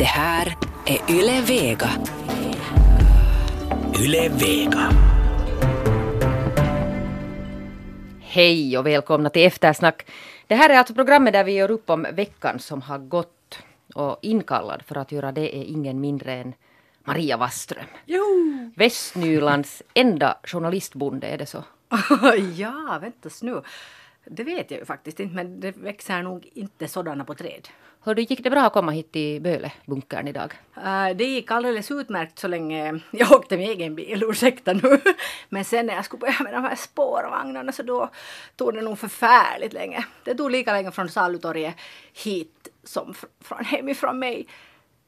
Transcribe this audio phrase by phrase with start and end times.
[0.00, 0.56] Det här
[0.86, 1.90] är Yle Vega.
[4.00, 4.90] Yle Vega.
[8.20, 10.06] Hej och välkomna till Eftersnack.
[10.46, 13.58] Det här är alltså programmet där vi gör upp om veckan som har gått.
[13.94, 16.54] Och inkallad för att göra det är ingen mindre än
[17.04, 17.86] Maria Wasström.
[18.04, 18.24] Jo!
[18.76, 21.64] Västnylands enda journalistbonde, är det så?
[22.56, 23.62] ja, väntas nu.
[24.24, 27.68] Det vet jag ju faktiskt inte, men det växer nog inte sådana på träd.
[28.02, 30.52] Hör du, gick det bra att komma hit till Böle-bunkern idag?
[30.76, 35.00] Uh, det gick alldeles utmärkt så länge jag åkte med egen bil, ursäkta nu.
[35.48, 38.10] Men sen när jag skulle börja med de här spårvagnarna så då
[38.56, 40.04] tog det nog förfärligt länge.
[40.24, 41.74] Det tog lika länge från Salutorget
[42.24, 44.46] hit som från hemifrån mig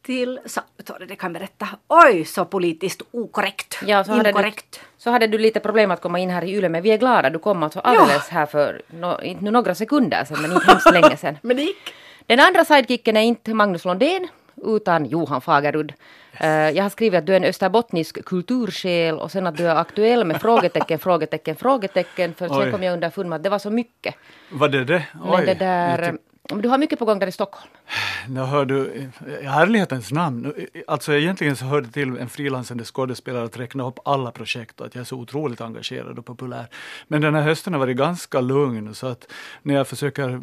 [0.02, 1.68] till Salutorget, det kan berätta.
[1.88, 3.78] Oj, så politiskt okorrekt.
[3.86, 4.52] Ja, så hade, du,
[4.98, 7.30] så hade du lite problem att komma in här i Yle, men vi är glada
[7.30, 8.34] du kom alltså alldeles ja.
[8.34, 11.38] här för, no, några sekunder sedan, men inte hemskt länge sedan.
[11.42, 11.94] men det gick.
[12.26, 14.28] Den andra sidekicken är inte Magnus Londén,
[14.64, 15.92] utan Johan Fagerud.
[16.40, 19.76] Uh, jag har skrivit att du är en österbottnisk kultursjäl och sen att du är
[19.76, 22.34] aktuell med frågetecken, frågetecken, frågetecken.
[22.34, 24.14] För sen kom jag underfund med att det var så mycket.
[24.50, 25.06] Var det det?
[25.24, 25.30] Oj.
[25.30, 27.70] Men det där, du har mycket på gång där i Stockholm.
[28.28, 29.08] Nu hör du, i
[29.44, 30.52] ärlighetens namn,
[30.86, 34.86] alltså egentligen så hör det till en frilansande skådespelare att räkna upp alla projekt och
[34.86, 36.66] att jag är så otroligt engagerad och populär.
[37.08, 39.32] Men den här hösten har varit ganska lugn så att
[39.62, 40.40] när jag försöker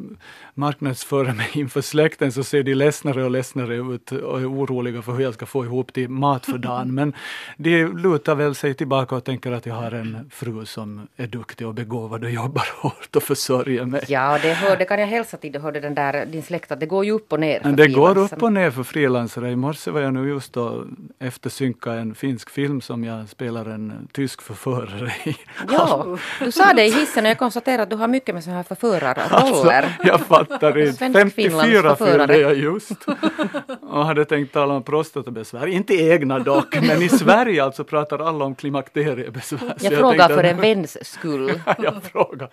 [0.53, 5.11] marknadsföra mig inför släkten så ser de ledsnare och ledsnare ut och är oroliga för
[5.11, 6.93] hur jag ska få ihop till mat för dagen.
[6.99, 7.13] Men
[7.57, 11.67] de lutar väl sig tillbaka och tänker att jag har en fru som är duktig
[11.67, 14.03] och begåvad och jobbar hårt och försörjer mig.
[14.07, 15.51] Ja, det, hör, det kan jag hälsa till.
[15.51, 17.61] Du hörde den där, din släkt att det går ju upp och ner.
[17.63, 19.51] Men det går upp och ner för frilansare.
[19.51, 20.85] I morse var jag nu just och
[21.19, 25.35] eftersynka en finsk film som jag spelar en tysk förförare i.
[25.71, 28.57] Ja, du sa det i hissen och jag konstaterade att du har mycket med sådana
[28.57, 29.27] här förförarroller.
[29.29, 29.73] Alltså,
[30.03, 31.09] jag fattar inte.
[31.13, 32.91] 54 fyllde jag just.
[33.81, 35.67] Och hade tänkt tala om prostatabesvär.
[35.67, 39.75] Inte egna dock, men i Sverige alltså pratar alla om klimakteriebesvär.
[39.79, 41.61] Jag, jag frågar för en väns skull.
[41.77, 42.49] jag frågar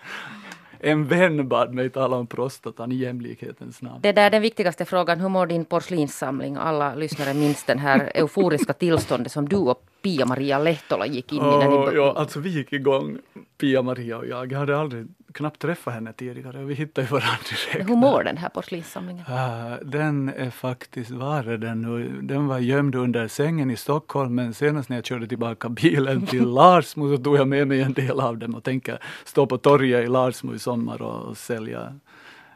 [0.79, 3.99] en vän bad mig tala om prostatan i jämlikhetens namn.
[4.01, 5.19] Det där är den viktigaste frågan.
[5.19, 6.55] Hur mår din porslinssamling?
[6.55, 11.41] Alla lyssnare minns den här euforiska tillståndet som du och Pia-Maria Lehtola gick in i.
[11.41, 11.95] När ni...
[11.95, 13.17] Ja, alltså vi gick igång,
[13.57, 14.51] Pia-Maria och jag.
[14.51, 16.63] Jag hade aldrig knappt träffat henne tidigare.
[16.63, 17.89] Vi hittade ju varandra direkt.
[17.89, 19.25] Hur mår den här porslinssamlingen?
[19.29, 22.21] Uh, den är faktiskt, var den nu?
[22.21, 26.47] Den var gömd under sängen i Stockholm men senast när jag körde tillbaka bilen till
[26.53, 30.03] Larsmo så tog jag med mig en del av dem och tänker stå på torget
[30.03, 31.99] i Larsmo i sommar och sälja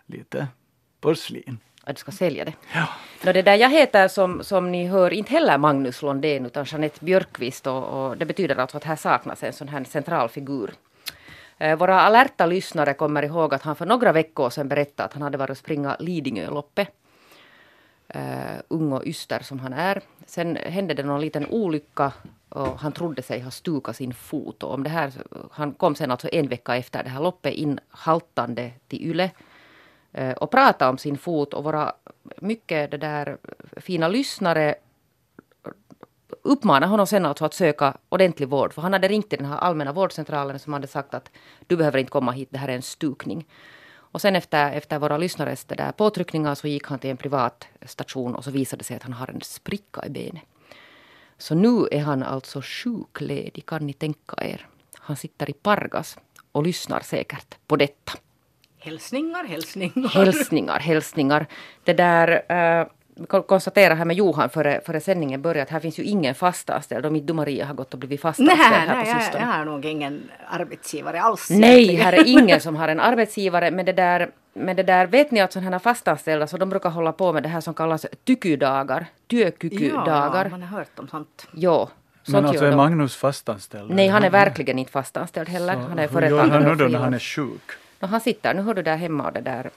[0.05, 0.47] lite
[1.01, 1.57] porslin.
[1.83, 2.53] Att du ska sälja det?
[2.73, 2.87] Ja.
[3.23, 7.05] No, det där jag heter som, som ni hör inte heller Magnus Londén utan Jeanette
[7.05, 10.71] Björkqvist och, och det betyder alltså att här saknas en sån här central figur
[11.61, 15.21] Eh, våra alerta lyssnare kommer ihåg att han för några veckor sedan berättade att han
[15.21, 16.89] hade varit och springa Lidingöloppet.
[18.15, 20.01] Uh, ung och yster som han är.
[20.25, 22.11] Sen hände det någon liten olycka
[22.49, 24.63] och han trodde sig ha stukat sin fot.
[24.63, 25.11] Och om det här,
[25.51, 29.29] han kom sen alltså en vecka efter det här loppet in haltande till Yle
[30.13, 31.93] Eh, och prata om sin fot och våra
[32.37, 33.37] mycket det där
[33.77, 34.75] fina lyssnare
[36.41, 38.73] uppmanade honom sen alltså att söka ordentlig vård.
[38.73, 41.31] För han hade ringt till den här allmänna vårdcentralen som hade sagt att
[41.67, 43.47] du behöver inte komma hit, det här är en stukning.
[43.93, 48.35] Och sen efter, efter våra lyssnares där påtryckningar så gick han till en privat station
[48.35, 50.43] och så visade det sig att han har en spricka i benet.
[51.37, 54.67] Så nu är han alltså sjukledig, kan ni tänka er.
[54.93, 56.17] Han sitter i Pargas
[56.51, 58.13] och lyssnar säkert på detta.
[58.83, 60.09] Hälsningar, hälsningar.
[60.09, 61.45] Hälsningar, hälsningar.
[61.83, 62.41] Det där...
[62.81, 62.87] Uh,
[63.47, 67.11] konstatera här med Johan före, före sändningen började att här finns ju ingen fastanställd och
[67.11, 69.43] mitt du Maria har gått och blivit fastanställd nej, här nej, på sistone.
[69.43, 71.49] Jag, jag har nog ingen arbetsgivare alls.
[71.49, 75.31] Nej, här är ingen som har en arbetsgivare men det där men det där, vet
[75.31, 78.05] ni att sådana här fastanställda så de brukar hålla på med det här som kallas
[78.23, 80.45] tykydagar, työkykydagar.
[80.45, 81.47] Ja, man har hört om sånt.
[81.51, 81.89] Ja.
[82.27, 83.91] Men alltså är Magnus fastanställd?
[83.91, 85.73] Nej, han är verkligen inte fastanställd heller.
[85.73, 86.47] Så, han är företagare.
[86.47, 87.61] Hur gör han nu då när han är sjuk?
[88.07, 89.69] Han sitter, nu hör du där hemma och det där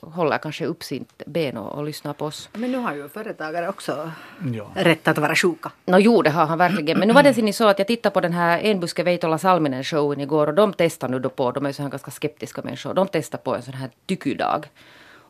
[0.00, 2.48] håller kanske upp sitt ben och, och lyssnar på oss.
[2.52, 4.12] Men nu har ju företagare också
[4.52, 4.70] ja.
[4.74, 5.72] rätt att vara sjuka.
[5.86, 6.98] No, jo, det har han verkligen.
[6.98, 10.20] Men nu var det så att jag tittade på den här Enbuske Veitola Salminen showen
[10.20, 13.08] igår och de testar nu då på, de är så här ganska skeptiska människor, de
[13.08, 14.66] testar på en sån här tykydag.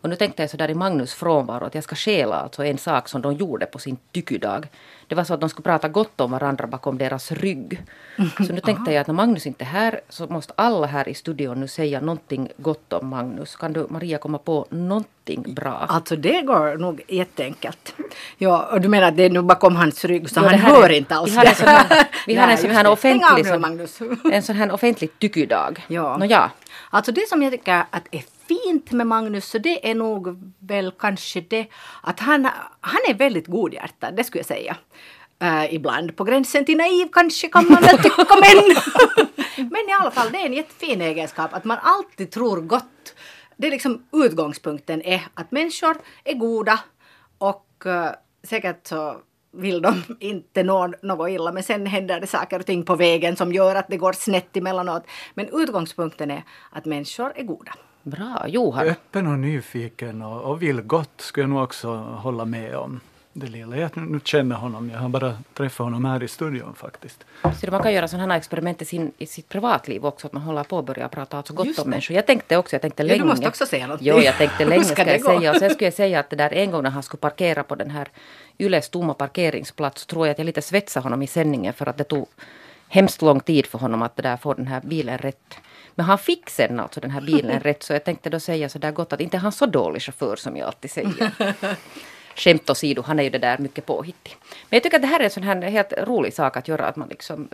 [0.05, 2.79] Och nu tänkte jag så där i Magnus frånvaro att jag ska stjäla alltså en
[2.79, 4.69] sak som de gjorde på sin tykydag.
[5.07, 7.81] Det var så att de skulle prata gott om varandra bakom deras rygg.
[8.47, 11.15] Så nu tänkte jag att när Magnus inte är här så måste alla här i
[11.15, 13.57] studion nu säga någonting gott om Magnus.
[13.57, 15.87] Kan du Maria komma på någonting bra?
[15.89, 17.95] Alltså det går nog jätteenkelt.
[18.39, 20.85] Ja, och du menar att det är nu bakom hans rygg så jo, han hör
[20.85, 23.47] är, inte alls vi har en sån här, vi har en sån här offentlig,
[24.33, 25.85] en sån här offentlig tykydag.
[25.89, 26.17] Ja.
[26.17, 26.51] Nå, ja.
[26.91, 30.93] Alltså det som jag tycker att är fint med Magnus så det är nog väl
[30.99, 31.67] kanske det
[32.03, 32.49] att han,
[32.81, 34.77] han är väldigt godhjärtad, det skulle jag säga.
[35.43, 38.77] Uh, ibland på gränsen till naiv kanske kan man väl tycka men.
[39.71, 43.15] men i alla fall det är en jättefin egenskap att man alltid tror gott.
[43.57, 46.81] Det är liksom utgångspunkten är att människor är goda
[47.39, 48.11] och uh,
[48.43, 49.17] säkert så
[49.53, 53.37] vill de inte nå något illa men sen händer det saker och ting på vägen
[53.37, 55.07] som gör att det går snett emellanåt.
[55.35, 57.73] Men utgångspunkten är att människor är goda.
[58.05, 58.89] Bra, Johan.
[58.89, 63.01] Öppen och nyfiken och, och vill gott skulle jag nog också hålla med om
[63.33, 63.77] det lilla.
[63.77, 67.25] Jag nu känner honom, jag har bara träffat honom här i studion faktiskt.
[67.61, 70.43] Så man kan göra sådana här experiment i, sin, i sitt privatliv också, att man
[70.43, 72.17] håller på att börja prata alltså gott om människor.
[72.17, 73.19] Jag tänkte också, jag tänkte länge.
[73.19, 74.09] Ja, du måste också säga någonting.
[74.09, 75.51] Jo, jag tänkte länge ska, ska jag säga.
[75.51, 77.75] Och sen skulle jag säga att det där en gång när han skulle parkera på
[77.75, 78.09] den här
[78.59, 81.99] Yles tomma parkeringsplats, så tror jag att jag lite svetsade honom i sändningen för att
[81.99, 82.29] det tog
[82.89, 85.55] hemskt lång tid för honom att det där få den här bilen rätt.
[85.95, 88.79] Men han fick sen alltså den här bilen rätt så jag tänkte då säga så
[88.79, 91.31] där gott att inte han så dålig chaufför som jag alltid säger.
[92.37, 94.37] skämt åsido, han är ju det där mycket påhittig.
[94.41, 96.87] Men jag tycker att det här är en sån här helt rolig sak att göra,
[96.87, 97.49] att man liksom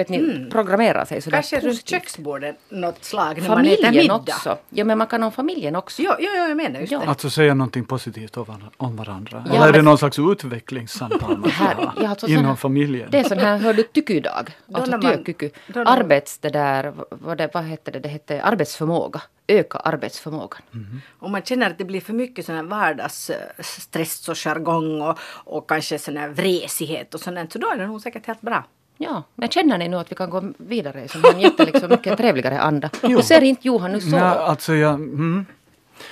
[0.00, 0.50] vet ni, mm.
[0.50, 4.16] programmera sig sådär Kanske runt köksbordet något slag när familjen man äter middag.
[4.16, 4.58] också.
[4.70, 6.02] Ja men man kan om familjen också.
[6.02, 6.98] Ja, ja, ja jag menar just ja.
[6.98, 7.06] det.
[7.06, 8.36] Alltså säga någonting positivt
[8.76, 9.44] om varandra.
[9.46, 13.08] Ja, Eller är det någon slags utvecklingssamtal man ska ha ja, alltså inom familjen?
[13.10, 14.50] Det är sån här, hör du, tykydag.
[14.72, 15.50] Alltså työkyky.
[15.74, 19.20] Arbets, det där, vad, det, vad hette det, det hette arbetsförmåga
[19.50, 20.62] öka arbetsförmågan.
[20.74, 21.00] Mm.
[21.18, 25.68] Om man känner att det blir för mycket sån här vardagsstress och jargong och, och
[25.68, 28.64] kanske sån här vresighet och sånt så då är det nog säkert helt bra.
[29.02, 32.18] Ja, men känner ni nu att vi kan gå vidare i en jätte, liksom, mycket
[32.18, 32.90] trevligare anda?
[33.02, 34.08] Du ser inte Johan nu så.
[34.08, 34.94] Nej, alltså jag...
[34.94, 35.46] Mm.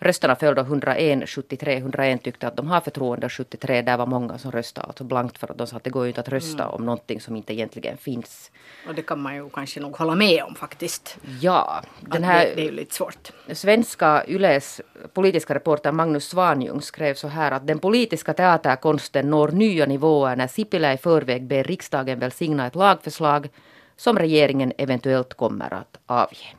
[0.00, 1.76] Rösterna föll då 101, 73.
[1.76, 5.50] 101 tyckte att de har förtroende 73 där var många som röstade alltså blankt för
[5.50, 6.74] att de sa att det går ju inte att rösta mm.
[6.74, 8.50] om någonting som inte egentligen finns.
[8.88, 11.18] Och det kan man ju kanske nog hålla med om faktiskt.
[11.40, 11.82] Ja.
[12.00, 13.32] Den här det, det, är ju lite svårt.
[13.52, 14.80] Svenska Yles
[15.14, 20.46] politiska reporter Magnus Svanjung skrev så här att den politiska teaterkonsten når nya nivåer när
[20.46, 23.48] Sipilä i förväg ber riksdagen välsigna ett lagförslag
[23.96, 26.54] som regeringen eventuellt kommer att avge.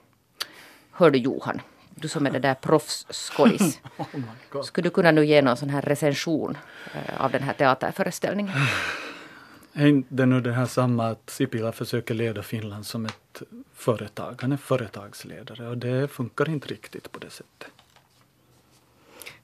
[0.91, 1.61] Hör du Johan?
[2.01, 3.81] Du som är det där proffsskådis.
[3.97, 6.57] oh Skulle du kunna nu ge någon sån här recension
[6.93, 8.53] eh, av den här teaterföreställningen?
[9.73, 13.41] Är inte nu det här samma att Sipilä försöker leda Finland som ett
[13.73, 14.39] företag?
[14.41, 17.71] Han är företagsledare och det funkar inte riktigt på det sättet.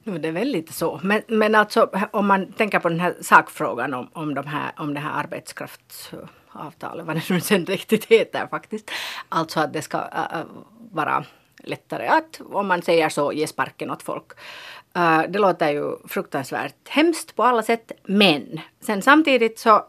[0.06, 1.00] No, det är väl lite så.
[1.02, 4.94] Men, men alltså om man tänker på den här sakfrågan om, om, de här, om
[4.94, 8.90] det här arbetskraftsavtalet, vad det nu sen riktigt heter faktiskt.
[9.28, 10.44] Alltså att det ska äh,
[10.92, 11.24] vara
[11.66, 14.32] lättare att, om man säger så, ge sparken åt folk.
[14.96, 19.86] Uh, det låter ju fruktansvärt hemskt på alla sätt, men sen samtidigt så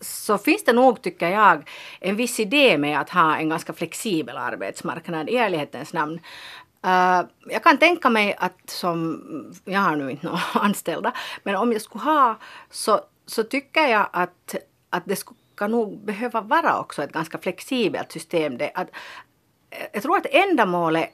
[0.00, 1.68] så finns det nog, tycker jag,
[2.00, 6.20] en viss idé med att ha en ganska flexibel arbetsmarknad i ärlighetens namn.
[6.86, 9.22] Uh, jag kan tänka mig att som,
[9.64, 11.12] jag har nu inte några anställda,
[11.42, 12.38] men om jag skulle ha
[12.70, 14.54] så, så tycker jag att,
[14.90, 18.58] att det skulle nog behöva vara också ett ganska flexibelt system.
[18.58, 18.88] Det, att,
[19.92, 21.10] jag tror att ändamålet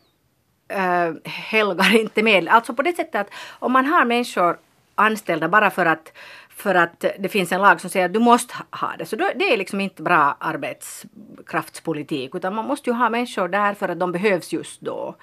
[0.69, 2.49] äh, helgar inte medel.
[2.49, 4.59] Alltså på det sättet att om man har människor
[4.95, 6.13] anställda bara för att
[6.57, 9.07] för att det finns en lag som säger att du måste ha det.
[9.07, 13.75] Så då, det är liksom inte bra arbetskraftspolitik utan man måste ju ha människor där
[13.75, 15.17] för att de behövs just då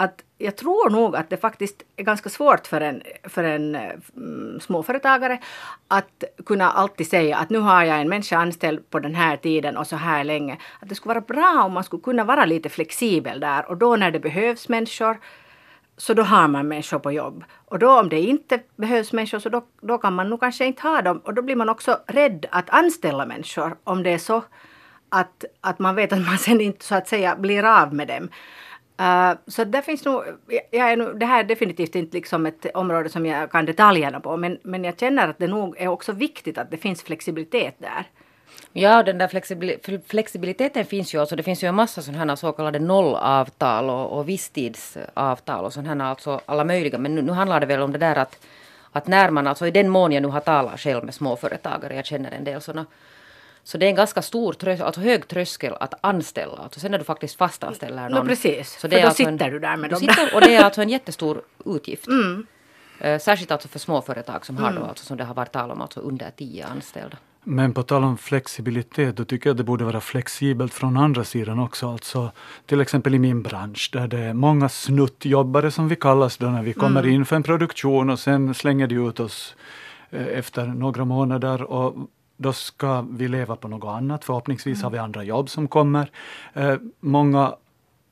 [0.00, 4.60] att jag tror nog att det faktiskt är ganska svårt för en, för en mm,
[4.60, 5.38] småföretagare
[5.88, 9.76] att kunna alltid säga att nu har jag en människa anställd på den här tiden
[9.76, 10.58] och så här länge.
[10.80, 13.96] Att det skulle vara bra om man skulle kunna vara lite flexibel där och då
[13.96, 15.18] när det behövs människor
[15.96, 17.44] så då har man människor på jobb.
[17.64, 20.82] Och då om det inte behövs människor så då, då kan man nog kanske inte
[20.82, 24.42] ha dem och då blir man också rädd att anställa människor om det är så
[25.08, 28.28] att, att man vet att man sen inte så att säga blir av med dem.
[29.00, 30.24] Uh, så där finns nog,
[30.70, 34.20] jag är nog, det här är definitivt inte liksom ett område som jag kan detaljerna
[34.20, 37.74] på men, men jag känner att det nog är också viktigt att det finns flexibilitet
[37.78, 38.06] där.
[38.72, 39.28] Ja, den där
[40.08, 41.22] flexibiliteten finns ju.
[41.22, 41.36] också.
[41.36, 46.04] det finns ju en massa sådana här så kallade nollavtal och, och visstidsavtal och sådana
[46.04, 46.98] här, alltså alla möjliga.
[46.98, 48.46] Men nu, nu handlar det väl om det där att,
[48.92, 52.06] att när man, alltså i den mån jag nu har talat själv med småföretagare, jag
[52.06, 52.86] känner en del sådana
[53.68, 56.56] så det är en ganska stor tröskel, alltså hög tröskel att anställa.
[56.56, 58.24] Alltså sen när du faktiskt fastanställer någon.
[58.24, 59.98] No, precis, så det för då alltså sitter en, du där med dem.
[59.98, 62.06] Sitter, och det är alltså en jättestor utgift.
[62.06, 62.46] Mm.
[63.04, 65.80] Uh, särskilt alltså för småföretag som har då, alltså, som det har varit tal om,
[65.80, 67.16] alltså under tio anställda.
[67.44, 71.24] Men på tal om flexibilitet, då tycker jag att det borde vara flexibelt från andra
[71.24, 71.92] sidan också.
[71.92, 72.30] Alltså,
[72.66, 76.62] till exempel i min bransch där det är många snuttjobbare som vi kallas då när
[76.62, 77.14] vi kommer mm.
[77.14, 79.56] in för en produktion och sen slänger de ut oss
[80.10, 81.96] eh, efter några månader och
[82.40, 84.24] då ska vi leva på något annat.
[84.24, 86.10] Förhoppningsvis har vi andra jobb som kommer.
[86.54, 87.54] Eh, många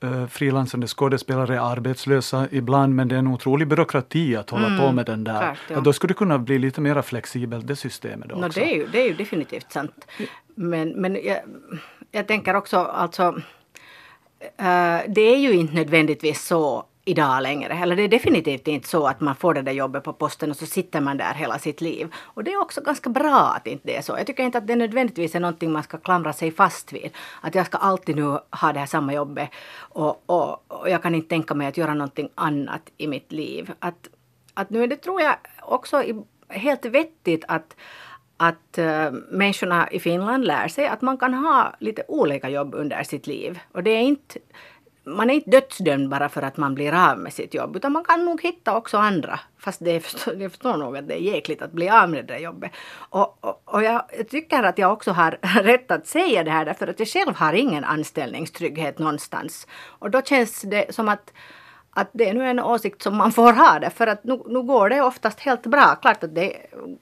[0.02, 4.80] eh, frilansande skådespelare är arbetslösa ibland men det är en otrolig byråkrati att hålla mm,
[4.80, 5.40] på med den där.
[5.40, 5.80] Klart, ja.
[5.80, 8.40] Då skulle det kunna bli lite mer flexibelt det systemet också.
[8.40, 10.06] No, det, är ju, det är ju definitivt sant.
[10.54, 11.38] Men, men jag,
[12.10, 13.40] jag tänker också alltså
[14.42, 17.74] Uh, det är ju inte nödvändigtvis så idag längre.
[17.74, 20.56] Eller det är definitivt inte så att man får det där jobbet på posten och
[20.56, 22.14] så sitter man där hela sitt liv.
[22.16, 24.12] Och det är också ganska bra att inte det är så.
[24.18, 27.10] Jag tycker inte att det nödvändigtvis är någonting man ska klamra sig fast vid.
[27.40, 31.14] Att jag ska alltid nu ha det här samma jobbet och, och, och jag kan
[31.14, 33.72] inte tänka mig att göra någonting annat i mitt liv.
[33.78, 34.08] Att,
[34.54, 36.02] att nu är det tror jag också
[36.48, 37.76] helt vettigt att
[38.38, 43.02] att äh, människorna i Finland lär sig att man kan ha lite olika jobb under
[43.02, 43.58] sitt liv.
[43.72, 44.38] Och det är inte
[45.06, 48.04] man är inte dödsdömd bara för att man blir av med sitt jobb utan man
[48.04, 49.40] kan nog hitta också andra.
[49.58, 50.02] Fast det är,
[50.42, 52.70] jag förstår nog att det är jäkligt att bli av med det där jobbet.
[52.96, 55.30] Och, och, och jag tycker att jag också har
[55.62, 59.66] rätt att säga det här därför att jag själv har ingen anställningstrygghet någonstans.
[59.98, 61.32] Och då känns det som att
[61.98, 64.62] att det är nu en åsikt som man får ha det för att nu, nu
[64.62, 65.94] går det oftast helt bra.
[65.94, 66.56] Klart att det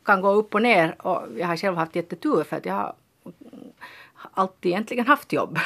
[0.05, 2.95] kan gå upp och ner och jag har själv haft jättetur för att jag har
[4.35, 5.59] alltid egentligen haft jobb.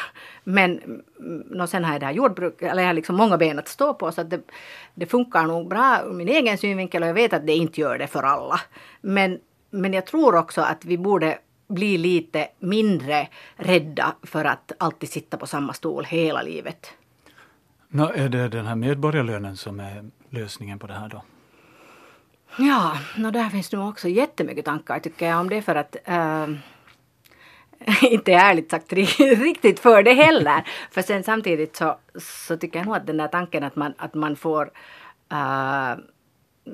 [0.44, 1.02] Men
[1.50, 3.94] no, sen har jag det här jordbruk, eller jag har liksom många ben att stå
[3.94, 4.40] på så att det,
[4.94, 7.98] det funkar nog bra ur min egen synvinkel och jag vet att det inte gör
[7.98, 8.60] det för alla.
[9.00, 9.38] Men,
[9.70, 11.38] men jag tror också att vi borde
[11.68, 16.92] bli lite mindre rädda för att alltid sitta på samma stol hela livet.
[17.88, 21.22] No, är det den här medborgarlönen som är lösningen på det här då?
[22.58, 26.46] Ja, no, där finns nog också jättemycket tankar tycker jag om det för att äh,
[28.02, 30.64] inte ärligt sagt riktigt för det heller.
[30.90, 31.98] För sen samtidigt så,
[32.46, 34.70] så tycker jag nog att den där tanken att man, att man får
[35.32, 35.98] uh,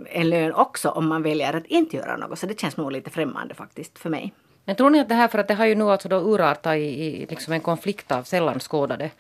[0.07, 2.39] en lön också om man väljer att inte göra något.
[2.39, 4.33] Så det känns nog lite främmande faktiskt för mig.
[4.65, 6.77] Men tror ni att det här, för att det har ju nu alltså då urartat
[6.77, 9.11] i, i liksom en konflikt av sällan skådade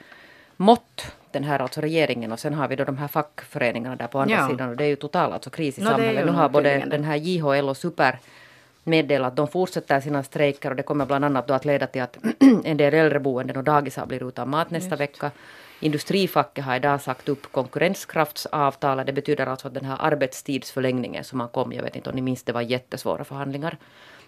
[0.56, 4.18] mått, den här alltså regeringen och sen har vi då de här fackföreningarna där på
[4.18, 4.48] andra ja.
[4.48, 6.26] sidan och det är ju total alltså kris i no, samhället.
[6.26, 8.18] Nu har både den här JHL och Super
[8.84, 12.18] meddela att de fortsätter sina strejker och det kommer bland annat att leda till att
[12.64, 15.00] en del äldreboenden och dagisar blir utan mat nästa Just.
[15.00, 15.30] vecka.
[15.80, 19.06] Industrifacket har idag sagt upp konkurrenskraftsavtalet.
[19.06, 22.22] Det betyder alltså att den här arbetstidsförlängningen som man kom, jag vet inte om ni
[22.22, 23.78] minns, det var jättesvåra förhandlingar.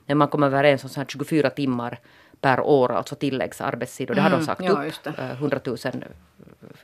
[0.06, 1.98] När man kom överens om så här 24 timmar
[2.40, 4.10] per år, alltså tilläggsarbetstid.
[4.10, 5.18] Och det har de mm, sagt ja, upp.
[5.18, 5.78] 100 000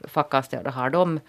[0.09, 1.21] fackanställda har de.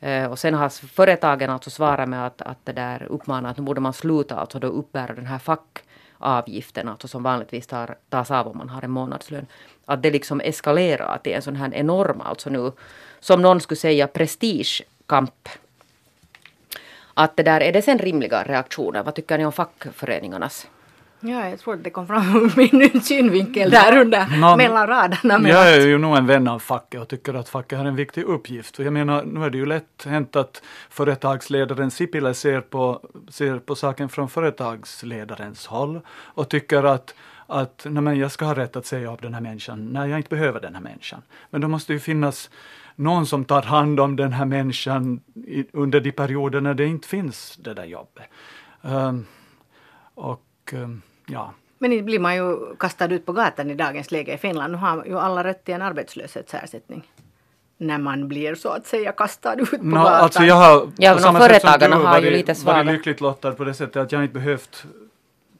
[0.00, 3.62] Eh, och sen har företagen alltså svarat med att, att det där uppmanar att nu
[3.62, 8.48] borde man sluta alltså då uppbära den här fackavgiften, alltså som vanligtvis tar, tas av
[8.48, 9.46] om man har en månadslön.
[9.84, 12.72] Att det liksom eskalerar till en sån här enorm, alltså nu,
[13.20, 15.48] som någon skulle säga, prestigekamp.
[17.14, 19.02] Att det där, är det sen rimliga reaktioner?
[19.02, 20.66] Vad tycker ni om fackföreningarnas
[21.20, 25.48] Ja, jag tror att det kom fram ur min synvinkel där under no, mellan raderna.
[25.48, 28.24] Jag är ju nog en vän av facket och tycker att facket har en viktig
[28.24, 28.78] uppgift.
[28.78, 33.74] jag menar, nu är det ju lätt hänt att företagsledaren Sipilä ser på, ser på
[33.74, 37.14] saken från företagsledarens håll och tycker att
[37.50, 40.18] att nej men jag ska ha rätt att säga upp den här människan när jag
[40.18, 41.22] inte behöver den här människan.
[41.50, 42.50] Men då måste ju finnas
[42.96, 47.08] någon som tar hand om den här människan i, under de perioder när det inte
[47.08, 48.24] finns det där jobbet.
[48.82, 49.26] Um,
[50.14, 51.52] och um, ja.
[51.78, 54.72] Men inte blir man ju kastad ut på gatan i dagens läge i Finland.
[54.72, 57.02] Nu har ju alla rätt till en arbetslöshetsersättning.
[57.80, 60.14] när man blir så att säga kastad ut på No, gatan?
[60.14, 62.58] alltså jag har, Ja, på samma sätt som företagarna du, har ju varit, lite varit
[62.58, 62.92] svagare.
[62.92, 64.84] lyckligt lottad på det sättet att jag inte behövt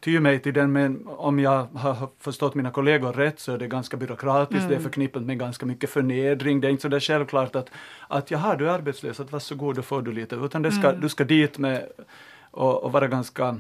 [0.00, 3.58] ty mig till den, men om jag har har förstått mina kollegor rätt så är
[3.58, 4.68] det ganska byråkratiskt, Mm.
[4.70, 7.70] det är förknippat med ganska mycket förnedring, det är inte så där självklart att,
[8.08, 11.00] att jaha, du är arbetslös, att varsågod, då får du lite, utan det ska, Mm.
[11.00, 11.87] du ska dit med
[12.50, 13.56] och, och vara ganska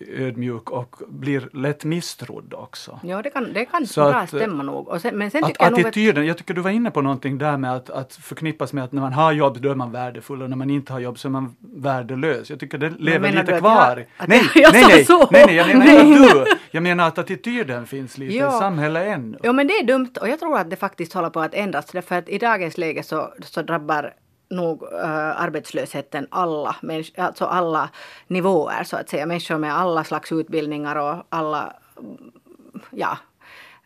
[0.00, 3.00] ödmjuk och blir lätt misstrodd också.
[3.02, 5.00] Ja, det kan, det kan Så bra att, stämma nog.
[5.00, 7.56] Sen, men sen Att tycker jag attityden, jag tycker du var inne på någonting där
[7.56, 10.50] med att, att förknippas med att när man har jobb då är man värdefull och
[10.50, 12.50] när man inte har jobb så är man värdelös.
[12.50, 14.06] Jag tycker det lever lite kvar.
[14.18, 15.28] jag- nej, jag- jag nej, nej, så?
[15.30, 16.44] nej, nej, jag menar inte du.
[16.70, 18.56] Jag menar att attityden finns lite Ja.
[18.56, 19.38] i samhället ännu.
[19.42, 21.86] Jo men det är dumt och jag tror att det faktiskt håller på att ändras.
[21.92, 24.12] Därför att i dagens läge så, så drabbar
[24.50, 24.88] nog uh,
[25.42, 26.76] arbetslösheten alla,
[27.16, 27.90] alltså alla
[28.26, 29.26] nivåer så att säga.
[29.26, 32.16] Människor med alla slags utbildningar och alla, mm,
[32.90, 33.18] ja.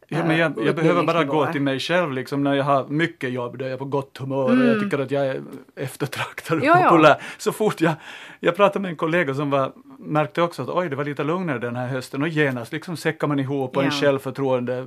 [0.09, 3.33] Ja, men jag, jag behöver bara gå till mig själv liksom när jag har mycket
[3.33, 5.42] jobb, då är jag på gott humör och jag tycker att jag är
[5.76, 6.78] eftertraktad och Mm.
[6.83, 6.88] Ja.
[6.88, 7.23] populär.
[7.38, 7.92] Så fort jag,
[8.40, 11.59] jag pratade med en kollega som var, märkte också att oj, det var lite lugnare
[11.59, 14.00] den här hösten och genast liksom säckar man ihop och en Ja.
[14.00, 14.87] självförtroende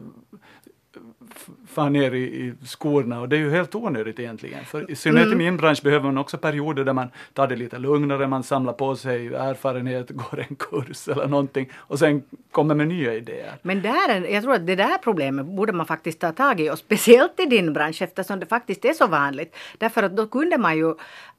[1.75, 4.65] far ner i, i skorna och det är ju helt onödigt egentligen.
[4.65, 5.41] För i synnerhet Mm.
[5.41, 8.73] i min bransch behöver man också perioder där man tar det lite lugnare, man samlar
[8.73, 13.53] på sig erfarenhet, går en kurs eller någonting och sen kommer med nya idéer.
[13.61, 16.69] Men där, är- jag tror att det där problemet borde man faktiskt ta tag i
[16.69, 19.55] och speciellt i din bransch eftersom det faktiskt är så vanligt.
[19.77, 20.89] Därför att då kunde man ju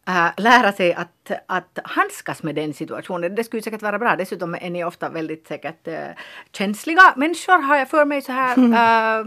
[0.09, 3.35] äh, lära sig att, att handskas med den situationen.
[3.35, 4.17] Det skulle säkert vara bra.
[4.17, 5.95] Dessutom är ni ofta väldigt säkert äh,
[6.53, 8.57] känsliga människor har jag för mig så här
[9.21, 9.27] äh,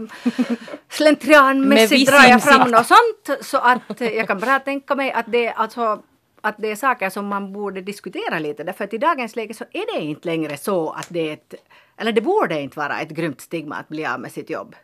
[1.00, 5.52] slentrianmässigt drar jag fram något sånt så att jag kan bra tänka mig att det
[5.52, 6.02] alltså
[6.40, 9.64] att det är saker som man borde diskutera lite därför att i dagens läge så
[9.72, 11.54] är det inte längre så att det är ett,
[11.96, 14.76] eller det borde inte vara ett grymt stigma att bli av med sitt jobb.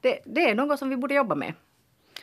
[0.00, 1.54] Det, det är något som vi borde jobba med.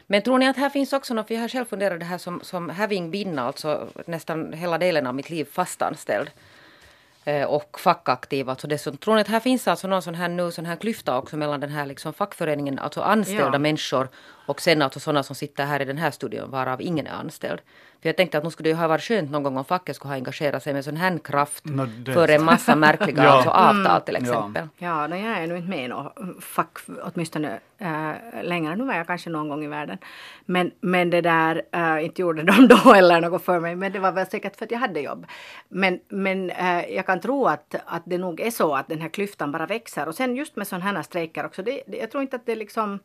[0.07, 2.17] Men tror ni att här finns också något, för jag har själv funderat det här
[2.17, 6.31] som, som having been, alltså nästan hela delen av mitt liv fastanställd
[7.48, 8.50] och fackaktiv.
[8.50, 11.17] Alltså dessutom, tror ni att här finns alltså någon sån här, nu, sån här klyfta
[11.17, 13.60] också mellan den här liksom fackföreningen, alltså anställda Ja.
[13.60, 14.10] människor
[14.45, 17.59] och sen alltså sådana som sitter här i den här studion varav ingen är anställd.
[18.01, 19.96] För jag tänkte att nu skulle det ju ha varit skönt någon gång om facket
[19.96, 21.63] skulle ha engagerat sig med sån här kraft
[22.05, 23.29] det- för en massa märkliga Ja.
[23.31, 24.20] alltså, avtal till Ja.
[24.20, 24.29] Mm.
[24.29, 24.67] exempel.
[24.77, 28.11] Ja, no, jag är nog inte med i något fack, åtminstone äh,
[28.43, 28.75] längre.
[28.75, 29.98] Nu var jag kanske någon gång i världen.
[30.46, 33.75] Men, men det där, äh, inte gjorde de då eller något för mig.
[33.75, 35.25] Men det var väl säkert för att jag hade jobb.
[35.70, 39.09] Men, men äh, jag kan tro att, att det nog är så att den här
[39.09, 40.07] klyftan bara växer.
[40.07, 41.63] Och sen just med sådana här strejker också.
[41.63, 43.00] Det, det, jag tror inte att det liksom,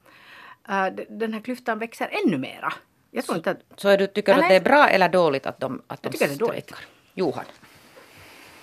[1.09, 2.73] den här klyftan växer ännu mera.
[3.11, 5.47] Jag tror inte att, Så är du, tycker du att det är bra eller dåligt
[5.47, 6.65] att de, att de Jag tycker det är dåligt.
[6.65, 6.87] strejkar?
[7.15, 7.45] Johan?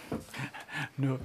[0.95, 1.19] Nu,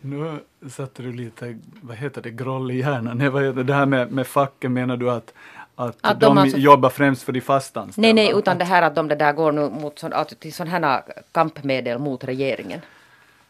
[0.00, 3.18] nu satte du lite, vad heter det, groll i hjärnan.
[3.18, 5.34] Nej, vad heter det här med, med facken, menar du att,
[5.74, 8.06] att, Att de, de alltså- jobbar främst för de fastanställda?
[8.06, 10.52] Nej, nej, utan det här att de det där går nu mot sån, att, till
[10.54, 12.80] sådana här kampmedel mot regeringen.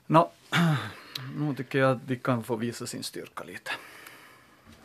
[0.06, 0.30] Nå,
[1.36, 3.70] nu tycker jag att de kan få visa sin styrka lite.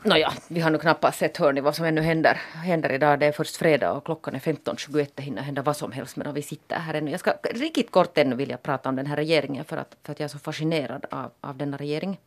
[0.05, 3.19] Nåja, vi har nu knappast sett hörni vad som ännu händer, händer idag.
[3.19, 5.07] Det är först fredag och klockan är 15.21.
[5.15, 7.11] Det hinner hända vad som helst medan vi sitter här ännu.
[7.11, 10.19] Jag ska riktigt kort ännu vilja prata om den här regeringen för att, för att
[10.19, 12.19] jag är så fascinerad av, av denna regering.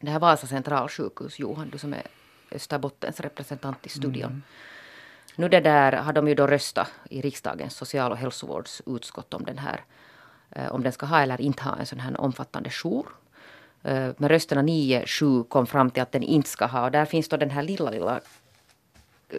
[0.00, 2.02] Det här Vasa centralsjukhus, Johan, du som är
[2.50, 4.42] Österbottens representant i studion.
[5.36, 9.58] Nu det där har de ju då röstat i riksdagens social och hälsovårdsutskott om den
[9.58, 9.80] här,
[10.50, 13.06] eh, om den ska ha eller inte ha en sån här omfattande jour.
[13.84, 17.28] Eh, Med rösterna 9-7 kom fram till att den inte ska ha och där finns
[17.28, 18.20] då den här lilla, lilla
[19.28, 19.38] eh,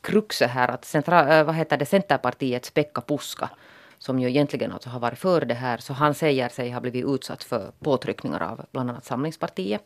[0.00, 3.50] kruxet här att centra, eh, vad heter det, Centerpartiets Pekka Puska
[3.98, 7.04] som ju egentligen alltså har varit för det här så han säger sig ha blivit
[7.04, 9.82] utsatt för påtryckningar av bland annat Samlingspartiet.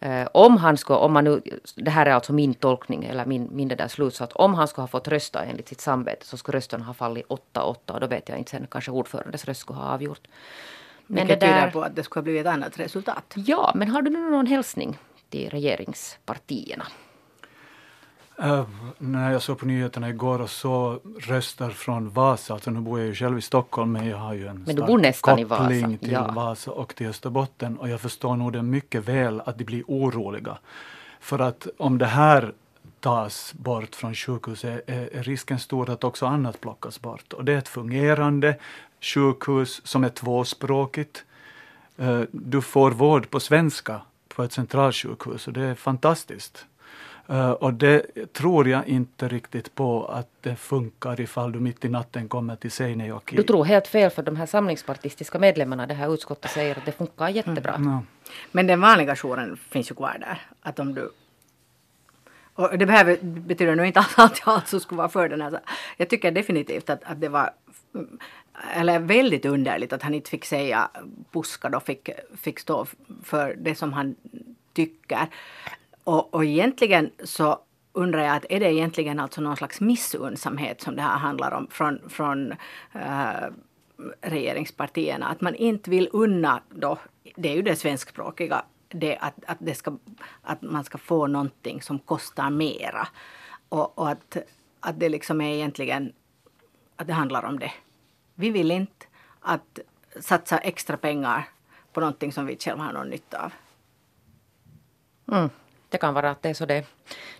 [0.00, 1.40] Eh, om han ska, om man nu,
[1.76, 4.32] det här är alltså min tolkning eller min, min där slutsats.
[4.36, 7.90] Om han skulle ha fått rösta enligt sitt samvete så skulle rösterna ha fallit 8-8
[7.90, 10.28] och då vet jag inte sen kanske ordförandes röst skulle ha avgjort.
[11.12, 13.34] Men vilket det där, tyder på att det skulle ha blivit ett annat resultat.
[13.34, 14.98] Ja, men har du nu någon hälsning
[15.30, 16.84] till regeringspartierna?
[18.38, 18.64] Äh,
[18.98, 23.08] när jag såg på nyheterna igår och så röster från Vasa, alltså nu bor jag
[23.08, 25.62] ju själv i Stockholm men jag har ju en Men du bor nästan i Vasa,
[25.62, 26.32] koppling till ja.
[26.32, 30.58] Vasa och till Österbotten och jag förstår nog det mycket väl att de blir oroliga.
[31.20, 32.52] För att om det här
[33.00, 37.32] tas bort från sjukhuset är, är risken stor att också annat plockas bort.
[37.32, 38.56] Och det är ett fungerande
[39.02, 41.24] sjukhus som är tvåspråkigt.
[41.98, 46.66] Eh, Du får vård på svenska på ett centralsjukhus och det är fantastiskt.
[47.28, 51.88] Eh, och det tror jag inte riktigt på att det funkar ifall du mitt i
[51.88, 53.36] natten kommer till Seinejoki.
[53.36, 56.92] Du tror helt fel för de här samlingspartistiska medlemmarna, det här utskottet säger att det
[56.92, 57.74] funkar jättebra.
[57.84, 58.02] Ja.
[58.52, 60.38] Men den vanliga jouren finns ju kvar där.
[60.62, 61.10] Att om du,
[62.54, 65.60] Och det behöver, betyder nog inte alls att jag alltså skulle vara för den här.
[65.96, 67.50] Jag tycker definitivt att, att det var
[68.74, 70.90] eller väldigt underligt att han inte fick säga
[71.32, 72.86] buskad och fick, fick stå
[73.22, 74.14] för det som han
[74.72, 75.28] tycker.
[76.04, 77.58] Och, och egentligen så
[77.92, 81.66] undrar jag att är det egentligen alltså någon slags missunnsamhet som det här handlar om
[81.70, 82.52] från, från
[82.92, 83.50] äh,
[84.20, 85.26] regeringspartierna.
[85.26, 86.98] Att man inte vill unna då,
[87.36, 89.98] det är ju det svenskspråkiga, det att, att, det ska,
[90.42, 93.08] att man ska få någonting som kostar mera.
[93.68, 94.36] Och, och att,
[94.80, 96.12] att det liksom är egentligen,
[96.96, 97.72] att det handlar om det.
[98.34, 99.06] Vi vill inte
[99.40, 99.78] att
[100.20, 101.48] satsa extra pengar
[101.92, 103.52] på någonting som vi själva har någon nytta av.
[105.36, 105.50] Mm.
[105.88, 106.86] Det kan vara att det är så det,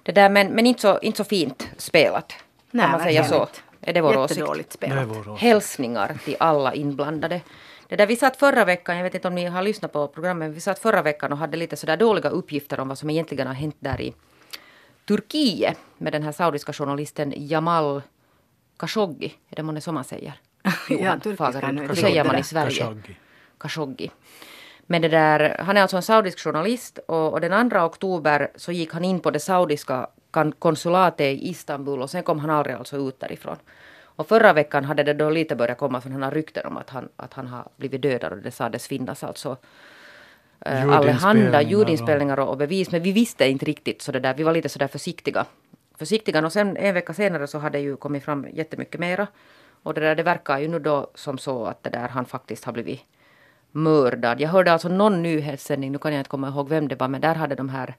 [0.03, 2.33] det där, men, men inte, så, inte så fint spelat.
[2.71, 3.41] Nej, kan man säga så.
[3.41, 3.61] Inte.
[3.81, 4.73] Är det vår åsikt?
[4.73, 4.97] spelat.
[4.97, 5.43] Det är vår åsikt.
[5.43, 7.41] Hälsningar till alla inblandade.
[7.89, 10.53] Det där vi satt förra veckan, jag vet inte om ni har lyssnat på programmet,
[10.53, 13.55] vi satt förra veckan och hade lite sådär dåliga uppgifter om vad som egentligen har
[13.55, 14.15] hänt där i
[15.05, 18.03] Turkiet med den här saudiska journalisten Jamal
[18.77, 19.35] Khashoggi.
[19.49, 20.41] Är det månne så man säger?
[20.89, 21.81] Johan turkiska är Fagerlund.
[21.81, 22.43] nu Hur säger man i.
[22.43, 22.77] Sverige?
[22.77, 23.17] Khashoggi.
[23.59, 24.11] Khashoggi.
[24.87, 28.73] Men det där, han är alltså en saudisk journalist och, och den 2 oktober så
[28.73, 30.07] gick han in på det saudiska
[30.59, 33.57] konsulatet i Istanbul och sen kom han aldrig alltså ut därifrån.
[34.17, 37.35] Och förra veckan hade det då lite börjat komma sådana rykten om att han, att
[37.35, 39.57] han har blivit dödad och det sades finnas alltså
[40.61, 42.91] eh, allehanda ljudinspelningar och, och bevis.
[42.91, 45.47] Men vi visste inte riktigt så det där, vi var lite sådär försiktiga.
[45.99, 49.27] Försiktiga och sen en vecka senare så hade ju kommit fram jättemycket mera.
[49.83, 52.65] Och det där det verkar ju nu då som så att det där han faktiskt
[52.65, 53.01] har blivit
[53.73, 54.41] mördad.
[54.41, 57.21] Jag hörde alltså någon nyhetssändning, nu kan jag inte komma ihåg vem det var, men
[57.21, 57.95] där hade de här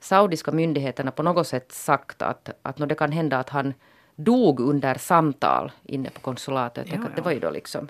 [0.00, 3.74] saudiska myndigheterna på något sätt sagt att, att det kan hända att han
[4.16, 6.92] dog under samtal inne på konsulatet.
[6.92, 7.88] Att det var ju då liksom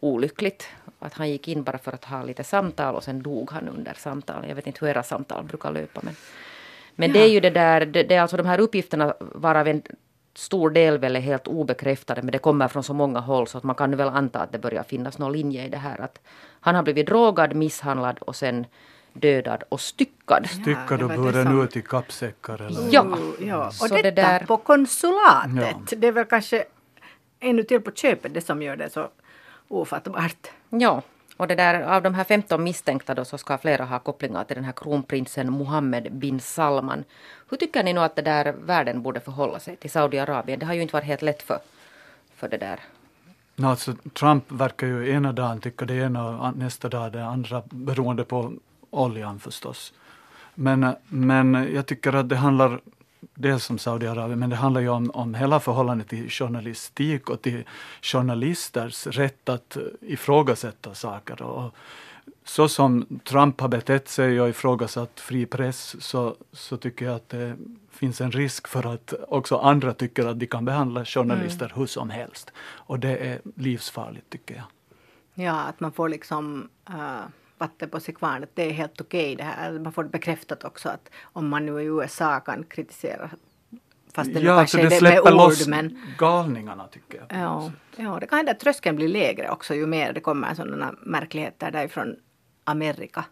[0.00, 0.68] olyckligt
[0.98, 3.94] att han gick in bara för att ha lite samtal och sen dog han under
[3.94, 4.44] samtal.
[4.48, 6.14] Jag vet inte hur era samtal brukar löpa men,
[6.94, 9.82] men det är ju det där, det, det är alltså de här uppgifterna varav en
[10.34, 13.64] stor del väl är helt obekräftade men det kommer från så många håll så att
[13.64, 16.20] man kan väl anta att det börjar finnas någon linje i det här att
[16.60, 18.66] han har blivit drogad, misshandlad och sen
[19.12, 20.46] dödad och styckad.
[20.50, 22.88] Styckad och buren ut i kappsäckar eller...
[22.90, 23.18] Ja.
[23.40, 23.66] ja.
[23.66, 26.00] Och Så detta det där- på konsulatet.
[26.00, 26.64] Det är väl kanske
[27.40, 29.08] ännu till på köpet det som gör det så
[29.68, 30.50] ofattbart.
[30.70, 31.02] Ja,
[31.36, 34.56] och det där, av de här 15 misstänkta då så ska flera ha kopplingar till
[34.56, 37.04] den här kronprinsen Mohammed bin Salman.
[37.50, 40.58] Hur tycker ni nu att det där världen borde förhålla sig till Saudiarabien?
[40.58, 41.58] Det har ju inte varit helt lätt för,
[42.36, 42.80] för det där.
[43.56, 47.62] No, alltså, Trump verkar ju ena dagen tycka det ena och nästa dag det andra
[47.70, 48.52] beroende på
[48.90, 49.92] oljan förstås.
[50.54, 52.80] Men, men jag tycker att det handlar
[53.34, 57.64] dels om Saudiarabien men det handlar ju om, om hela förhållandet till journalistik och till
[58.02, 61.42] journalisters rätt att eh, ifrågasätta saker.
[61.42, 61.74] Och
[62.44, 67.28] så som Trump har betett sig och ifrågasatt fri press så, så tycker jag att
[67.28, 67.56] det
[67.90, 72.10] finns en risk för att också andra tycker att de kan behandla journalister hur som
[72.10, 72.50] helst.
[72.58, 74.64] Och det är livsfarligt tycker jag.
[75.34, 77.24] Ja, att man får liksom uh,
[77.58, 78.42] vatten på sin kvarn.
[78.42, 79.72] Att det är helt okej det här.
[79.72, 83.30] Man får det bekräftat också att om man nu i USA kan kritisera
[84.14, 87.18] fast det ja, kanske så är det det släpper med ord loss men galningarna tycker
[87.18, 87.40] jag.
[87.40, 90.94] ja, ja, det kan hända att tröskeln blir lägre också ju mer det kommer sådana
[91.02, 92.16] märkligheter därifrån
[92.64, 93.24] Amerika.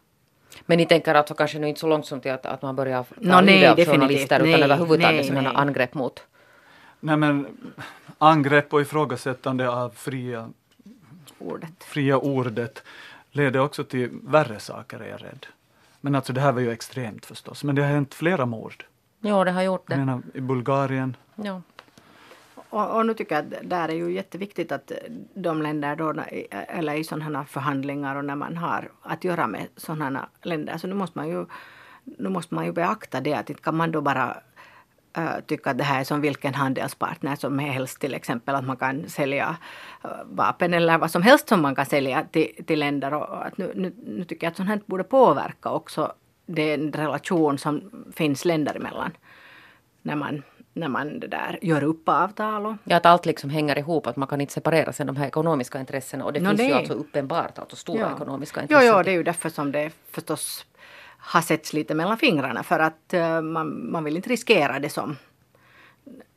[0.67, 3.03] Men ni tänker alltså kanske nu inte så långt som till att, att man börjar
[3.03, 6.27] ta Nå, nej, av journalister utan Nej, överhuvudtaget nej, sådana angrepp mot
[7.01, 7.47] Nej men
[8.19, 10.51] angrepp och ifrågasättande av fria,
[11.39, 11.85] Ordet.
[11.85, 12.83] fria ordet
[13.33, 15.47] leder också till värre saker är jag rädd.
[16.01, 17.65] Men alltså det här var ju extremt förstås.
[17.65, 18.85] Men det har hänt flera mord.
[19.21, 20.05] Ja, det har gjort Jag det.
[20.05, 21.17] menar i Bulgarien.
[21.35, 21.63] Ja.
[22.55, 24.93] Och, och nu tycker jag att där är ju jätteviktigt att
[25.35, 26.15] de länder då,
[26.51, 30.87] eller i sådana här förhandlingar och när man har att göra med sådana länder, så
[30.87, 31.47] nu måste man ju,
[32.05, 34.37] nu måste man ju beakta det att inte kan man då bara
[35.17, 38.77] äh, tycka att det här är som vilken handelspartner som helst till exempel att man
[38.77, 39.57] kan sälja
[40.05, 43.59] äh, vapen eller vad som helst som man kan sälja till, till länder och att
[43.59, 46.13] nu, nu, nu tycker jag att sånt här borde påverka också
[46.47, 49.11] den relation som finns länder emellan
[50.03, 53.79] när man, när man det där gör upp avtal och ja, att allt liksom hänger
[53.79, 56.61] ihop, att man kan inte separera sen de här ekonomiska intressena och det Nå, finns
[56.61, 56.73] ju nej.
[56.75, 58.13] alltså uppenbart alltså stora Ja.
[58.17, 58.95] ekonomiska Jo, intressen.
[58.97, 60.67] jo, det är ju därför som det förstås
[61.25, 65.17] har setts lite mellan fingrarna för att eh, man, man vill inte riskera det som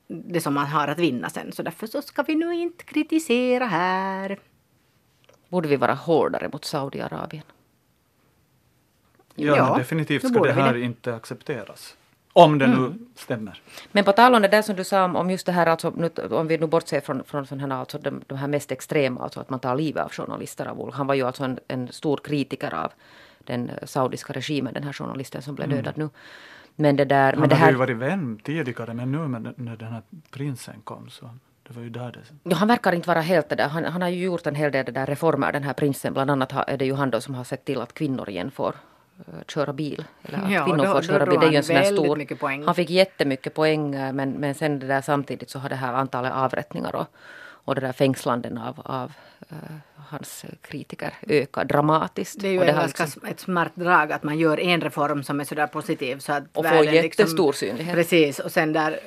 [0.07, 1.51] det som man har att vinna sen.
[1.51, 4.39] Så därför så ska vi nu inte kritisera här.
[5.49, 7.43] Borde vi vara hårdare mot Saudiarabien?
[9.35, 10.81] Ja, Ja, definitivt ska det här det.
[10.81, 11.95] inte accepteras.
[12.33, 12.83] Om det Mm.
[12.83, 13.61] nu stämmer.
[13.91, 15.89] Men på tal om det där som du sa om, om just det här, alltså,
[15.95, 19.21] nu, om vi nu bortser från, från sån här, alltså, de, de här mest extrema,
[19.21, 20.93] alltså att man tar livet av journalister av.
[20.93, 22.91] Han var ju alltså en, en stor kritiker av
[23.45, 26.09] den saudiska regimen, den här journalisten som blev dödad nu.
[26.75, 27.31] Men det där...
[27.33, 30.01] Han men det hade ju här, varit vän tidigare men nu med, när den här
[30.31, 31.29] prinsen kom så
[31.67, 32.49] det var ju där det...
[32.49, 33.67] ja, han verkar inte vara helt det där.
[33.69, 36.13] Han, han har ju gjort en hel del det där reformer, den här prinsen.
[36.13, 38.51] Bland annat har- är det ju han då som har sett till att kvinnor igen
[38.51, 38.75] får
[39.19, 40.05] eh, köra bil.
[40.23, 41.39] Eller att Ja, kvinnor då- får köra bil.
[41.39, 42.65] Det är ju en sån här stor...
[42.65, 45.93] Han fick jättemycket poäng eh, men, men sen det där samtidigt så har det här
[45.93, 47.07] antalet avrättningar och,
[47.65, 49.13] och det där fängslanden av, av
[49.49, 52.39] eh, hans kritiker ökat dramatiskt.
[52.39, 55.23] Det är ju och det ganska liksom- ett smart drag att man gör en reform
[55.23, 57.95] som är sådär positiv så att Och får världen jättestor synlighet.
[57.95, 58.99] Precis och sen där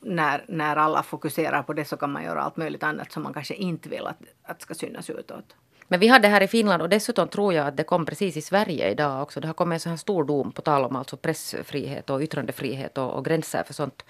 [0.00, 3.32] när, när alla fokuserar på det så kan man göra allt möjligt annat som man
[3.32, 5.54] kanske inte vill att, att ska synas utåt.
[5.88, 8.42] Men vi hade här i Finland och dessutom tror jag att det kom precis i
[8.42, 9.40] Sverige idag också.
[9.40, 12.98] Det har kommit en sån här stor dom på tal om alltså pressfrihet och yttrandefrihet
[12.98, 14.04] och, och gränser för sånt.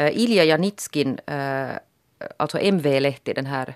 [0.00, 1.70] Uh, Ilja Janitskin, uh,
[2.36, 3.74] alltså MV-lehti, den här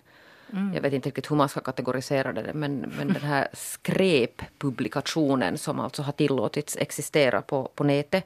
[0.75, 5.81] Jag vet inte riktigt hur man ska kategorisera det men, men den här skräppublikationen som
[5.81, 8.25] alltså har tillåtits existera på, på nätet.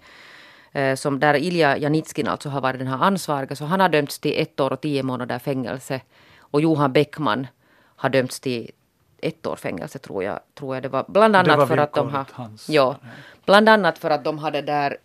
[0.72, 3.56] eh, Som där Ilja Janitskin alltså har varit den här ansvariga.
[3.56, 6.00] Så han har dömts till ett år och tio månader fängelse.
[6.38, 7.46] Och Johan Bäckman
[7.96, 8.70] har dömts till
[9.22, 10.40] ett år fängelse tror jag.
[10.54, 11.04] Tror jag det var.
[11.09, 12.26] Bland Det annat var för att de har...
[12.33, 12.68] hans.
[12.68, 12.96] Ja,
[13.44, 14.96] bland annat för att de hade där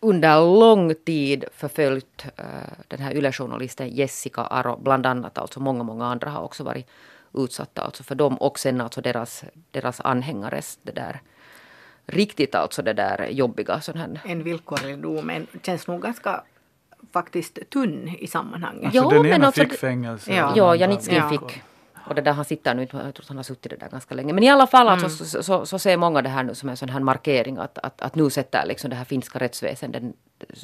[0.00, 2.44] under lång tid förföljt uh,
[2.88, 4.76] den här yle-journalisten Jessica Aro.
[4.76, 6.86] Bland annat alltså många, många andra har också varit
[7.34, 11.20] utsatta alltså för dem och sen alltså deras, deras anhängares det där
[12.06, 16.42] riktigt alltså det där jobbiga sån här En villkorlig dom men känns nog ganska
[17.12, 18.84] faktiskt tunn i sammanhanget.
[18.84, 20.32] Alltså Ja, den men ena alltså fick fängelse.
[20.34, 20.52] Ja.
[20.56, 21.28] Ja, Janitskin Ja.
[21.28, 21.62] fick.
[22.08, 24.14] Och det där han sitter nu, jag tror att han har suttit det där ganska
[24.14, 24.32] länge.
[24.32, 25.04] Men i alla fall Mm.
[25.04, 27.78] alltså, så, så, så ser många det här nu som en sån här markering att,
[27.78, 30.02] att, att nu sätter liksom det här finska rättsväsendet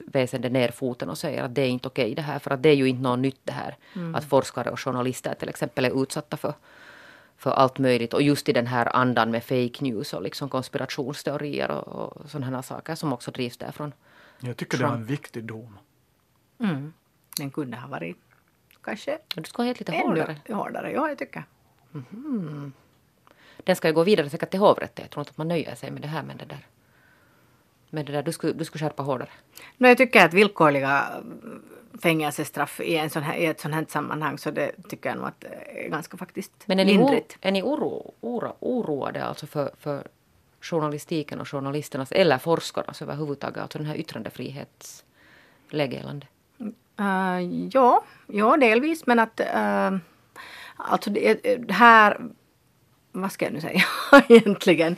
[0.07, 2.39] väsendet ner foten och säger att det är inte okej det här.
[2.39, 3.77] För att det är ju inte något nytt det här.
[3.95, 4.15] Mm.
[4.15, 6.55] Att forskare och journalister till exempel är utsatta för,
[7.37, 8.15] för allt möjligt.
[8.15, 12.57] Och just i den här andan med fake news och liksom konspirationsteorier och, och sådana
[12.57, 13.93] här saker som också drivs därifrån.
[14.41, 15.79] Jag tycker det var en viktig dom.
[16.61, 16.93] Mm.
[17.37, 18.17] Den kunde ha varit
[18.85, 20.37] kanske Du ska ha helt lite hårdare.
[20.47, 20.93] ännu hårdare.
[20.93, 21.45] Ja, jag tycker.
[23.65, 25.03] Den ska ju gå vidare säkert till hovrätten.
[25.03, 26.23] Jag tror inte att man nöjer sig med det här.
[26.23, 26.67] Men det där,
[27.91, 29.29] men det där du, skulle, du skulle skärpa hårdare.
[29.77, 31.23] No, jag tycker att villkorliga
[32.03, 35.27] fängelsestraff i, en sån här, i ett sånt här sammanhang så det tycker jag nog
[35.27, 37.37] att det är ganska faktiskt Men är ni, lindrigt.
[37.41, 40.07] är ni oro, oro, oroade alltså för, för
[40.61, 46.29] journalistiken och journalisternas eller forskarnas överhuvudtaget, alltså den här yttrandefrihetsläget i landet?
[47.01, 49.99] Uh, ja, ja, delvis men att uh,
[50.77, 52.21] alltså det, här
[53.13, 53.83] vad ska jag nu säga
[54.29, 54.93] egentligen?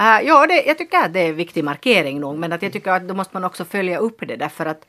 [0.00, 2.72] Uh, ja, det, jag tycker att det är en viktig markering nog men att jag
[2.72, 4.86] tycker att då måste man också följa upp det därför att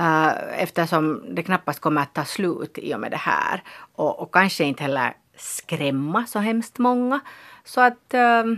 [0.00, 3.62] uh, eftersom det knappast kommer att ta slut i och med det här
[3.94, 7.20] och, och kanske inte heller skrämma så hemskt många.
[7.64, 8.54] Så att uh,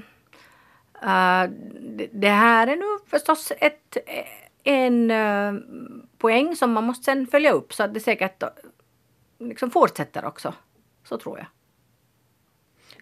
[1.03, 3.97] Uh, det- det här är nu förstås ett,
[4.65, 5.61] en uh,
[6.19, 8.49] poäng som man måste sen följa upp så att det säkert uh,
[9.39, 10.55] liksom fortsätter också.
[11.05, 11.47] Så tror jag.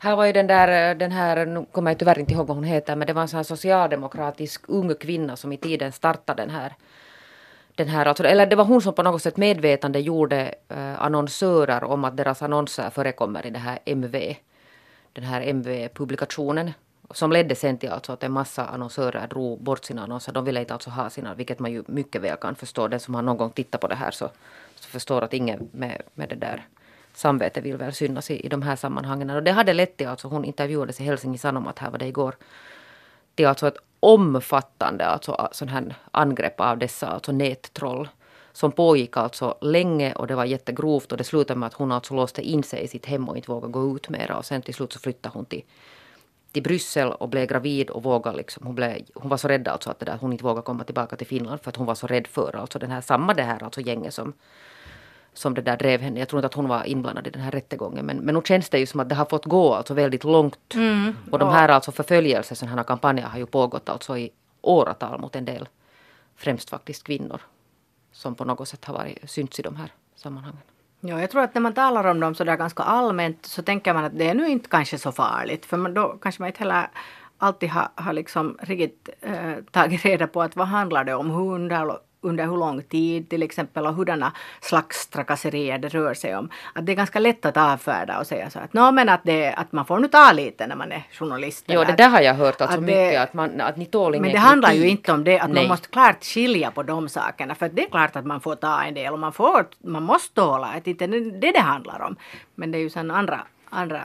[0.01, 2.57] Här var ju den där, eh, den här, nu kommer jag tyvärr inte ihåg vad
[2.57, 6.43] hon heter, men det var en sån här socialdemokratisk ung kvinna som i tiden startade
[6.43, 6.73] den här
[7.77, 11.85] den här, alltså, eller det var hon som på något sätt medvetande gjorde eh, annonsörer
[11.85, 14.35] om att deras annonser förekommer i det här MV.
[15.13, 16.73] Den här MV-publikationen.
[17.11, 20.33] Som ledde sen till alltså att en massa annonsörer drog bort sina annonser.
[20.33, 22.89] De ville inte alltså ha sina, vilket man ju mycket väl kan förstå.
[22.89, 24.31] Den som har någon gång tittat på det här så,
[24.75, 26.67] så förstår att ingen med, med det där
[27.15, 29.31] samvete vill väl synas i, i de här sammanhangen.
[29.31, 32.37] Och det hade lett till, alltså hon intervjuades i Helsingin Sanomat här var det igår,
[33.35, 38.09] till alltså ett omfattande alltså, sån här angrepp av dessa alltså nättroll
[38.53, 42.15] som pågick alltså länge och det var jättegrovt och det slutade med att hon alltså
[42.15, 44.75] låste in sig i sitt hem och inte vågade gå ut mera och sen till
[44.75, 45.63] slut så flyttade hon till,
[46.57, 49.91] till Bryssel och blev gravid och vågade liksom, hon, blev, hon var så rädd alltså
[49.91, 51.95] att, det där, att hon inte vågade komma tillbaka till Finland för att hon var
[51.95, 54.33] så rädd för alltså den här, samma det här alltså gänget som
[55.33, 56.19] som det där drev henne.
[56.19, 58.07] Jag tror inte att hon var inblandad i den här rättegången.
[58.07, 60.75] Men, men nu känns det ju som att det har fått gå alltså väldigt långt.
[61.31, 64.31] och de här alltså förföljelse, sådana här kampanjer har ju pågått alltså i
[64.63, 65.69] åratal mot en del,
[66.37, 67.41] främst faktiskt kvinnor,
[68.13, 70.63] som på något sätt har varit, synts i de här sammanhangen.
[71.01, 73.95] Ja, jag tror att när man talar om dem så där ganska allmänt så tänker
[73.95, 75.67] man att det är nu inte kanske så farligt.
[75.67, 76.89] För man, då kanske man inte heller
[77.39, 82.01] alltid har, har liksom riktigt eh, tagit reda på att vad handlar det om, hundar
[82.29, 86.49] under, hur lång tid till exempel och hurdana slags trakasserier det rör sig om.
[86.73, 89.53] Att det är ganska lätt att avfärda och säga så att, Nå, men att, det,
[89.53, 91.65] att man får nu ta lite när man är journalist.
[91.69, 94.15] Jo, det där har jag hört alltså att det- mycket, att, man, att ni tål
[94.15, 94.91] ingen men det handlar ju kritik.
[94.99, 95.63] inte om det, att Nej.
[95.63, 97.55] man måste klart skilja på de sakerna.
[97.55, 100.35] För det är klart att man får ta en del och man, får, man måste
[100.35, 102.17] tåla, att inte det det det handlar om.
[102.55, 104.01] Men det är ju sen andra, andra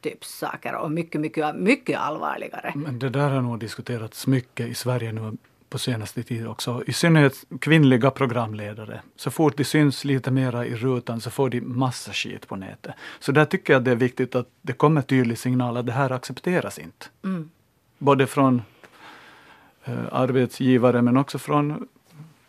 [0.00, 2.72] typs saker och mycket, mycket, mycket allvarligare.
[2.74, 5.32] Men det där har nog diskuterats mycket i Sverige nu
[5.74, 6.82] på senaste tid också.
[6.86, 9.00] I synnerhet kvinnliga programledare.
[9.16, 12.94] Så fort de syns lite mera i rutan så får de massa skit på nätet.
[13.20, 16.12] Så där tycker jag det är viktigt att det kommer tydlig signal att det här
[16.12, 17.06] accepteras inte.
[17.24, 17.50] Mm.
[17.98, 18.62] Både från
[19.84, 21.88] eh, arbetsgivare men också från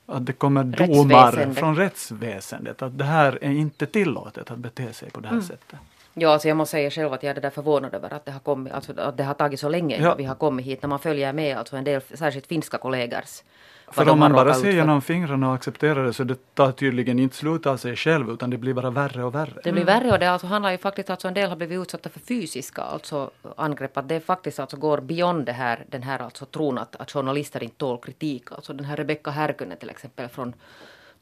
[0.06, 2.82] att det kommer domar från rättsväsendet.
[2.82, 5.80] Att det här är inte tillåtet att bete sig på det här sättet.
[6.18, 8.40] Ja, alltså jag måste säga själv att jag är där förvånad över att det har
[8.40, 10.16] kommit, alltså att det har tagit så länge Ja.
[10.16, 10.82] vi har kommit hit.
[10.82, 13.44] När man följer med alltså en del, särskilt finska kollegors.
[13.88, 17.36] För om man bara ser genom fingrarna och accepterar det så det tar tydligen inte
[17.36, 19.54] slut av sig själv utan det blir bara värre och värre.
[19.64, 22.10] Det blir värre och det alltså handlar ju faktiskt alltså en del har blivit utsatta
[22.10, 23.98] för fysiska alltså angrepp.
[23.98, 27.64] Att det faktiskt alltså går beyond det här, den här alltså tron att, att journalister
[27.64, 28.52] inte tål kritik.
[28.52, 30.54] Alltså den här Rebecka Härkönen till exempel från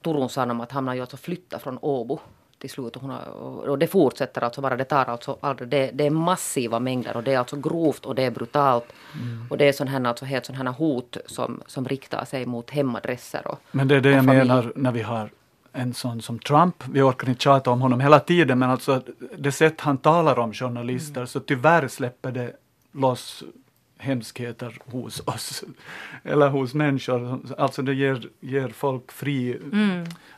[0.03, 2.19] Turun Sanomat hamnar ju alltså flytta från Åbo
[2.63, 2.95] till slut.
[2.95, 3.27] Och, hon har,
[3.69, 7.23] och det fortsätter alltså bara, det tar alltså aldrig, det, det är massiva mängder och
[7.23, 8.85] det är alltså grovt och det är brutalt.
[9.49, 12.69] Och det är sån här, alltså helt sån här hot som, som riktar sig mot
[12.69, 14.47] hemadresser och, Men det är det jag familj.
[14.47, 15.29] menar när vi har
[15.71, 16.75] en sån som Trump.
[16.87, 19.01] Vi orkar inte tjata om honom hela tiden men alltså
[19.37, 22.51] det sätt han talar om journalister så tyvärr släpper det
[22.91, 23.43] loss
[23.97, 25.63] hemskheter hos oss.
[26.23, 27.39] Eller hos människor.
[27.57, 29.57] Alltså det ger, ger folk fri,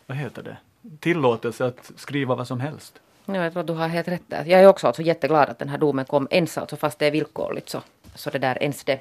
[0.07, 0.57] vad heter det,
[0.99, 2.99] tillåtelse att skriva vad som helst.
[3.25, 4.45] Ja, jag tror att du har helt rätt där.
[4.45, 7.11] Jag är också alltså jätteglad att den här domen kom ens, alltså fast det är
[7.11, 7.81] villkorligt så,
[8.15, 8.99] så det där ens det.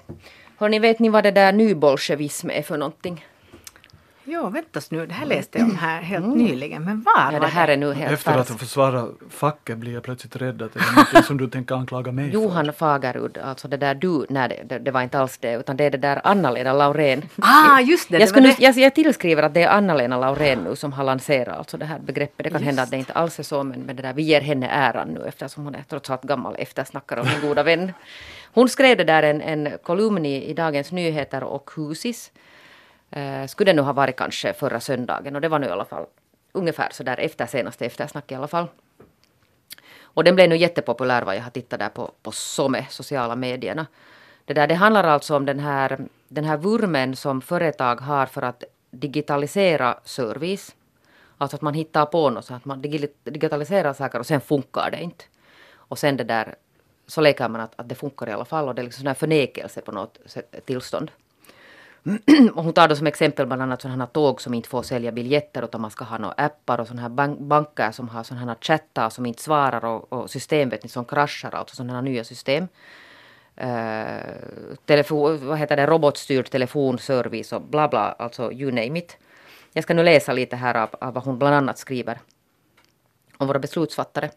[0.56, 3.26] Hörni, vet ni vad det där nybolsjevism är för någonting?
[4.26, 6.84] Jo, väntas nu, det här läste jag om här helt nyligen.
[6.84, 8.50] Men var Ja, det här är nu helt Efter att färskt.
[8.50, 12.12] ha försvarat facket blir jag plötsligt rädd att det är något som du tänker anklaga
[12.12, 12.34] mig för.
[12.34, 15.76] Johan Fagerud, alltså det där du, nej det, det, det var inte alls det, utan
[15.76, 17.22] det är det där Anna-Lena Laurén.
[17.42, 18.18] Ah, just det!
[18.18, 21.58] jag, det nu- jag, jag tillskriver att det är Anna-Lena Laurén nu som har lanserat
[21.58, 22.44] alltså det här begreppet.
[22.44, 24.40] Det kan hända att det inte alls är så, men, men det där, vi ger
[24.40, 27.92] henne äran nu eftersom hon är trots allt gammal eftersnackare och min goda vän.
[28.52, 32.30] Hon skrev det där en, en kolumn i, i Dagens Nyheter och Husis.
[33.10, 35.84] Eh, skulle det nu ha varit kanske förra söndagen och det var nu i alla
[35.84, 36.06] fall
[36.52, 38.66] ungefär så där efter senaste eftersnack i alla fall.
[40.02, 43.86] Och den blev nu jättepopulär vad jag har tittat där på, på SOME, sociala medierna.
[44.44, 48.42] Det, där, det handlar alltså om den här, den här vurmen som företag har för
[48.42, 50.74] att digitalisera service.
[51.38, 52.82] Alltså att man hittar på något, så att man
[53.24, 55.24] digitaliserar saker och sen funkar det inte.
[55.74, 56.54] Och sen det där,
[57.06, 59.06] så leker man att, att det funkar i alla fall och det är liksom sån
[59.06, 60.18] här förnekelse på något
[60.64, 61.10] tillstånd.
[62.54, 65.12] Och hon tar då som exempel bland annat sådana här tåg som inte får sälja
[65.12, 68.46] biljetter utan man ska ha några appar och sådana här bank- banker som har sådana
[68.46, 72.02] här chattar som inte svarar och, och system vet ni, som kraschar, alltså sådana här
[72.02, 72.68] nya system.
[73.56, 79.16] Eh, uh, telefon, vad heter det, robotstyrd telefonservice och bla bla, alltså you name it.
[79.72, 82.18] Jag ska nu läsa lite här av, av vad hon bland annat skriver
[83.36, 84.30] om våra beslutsfattare.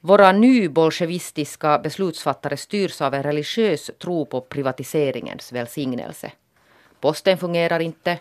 [0.00, 6.32] Våra nybolsjevistiska beslutsfattare styrs av en religiös tro på privatiseringens välsignelse.
[7.00, 8.18] Posten fungerar inte,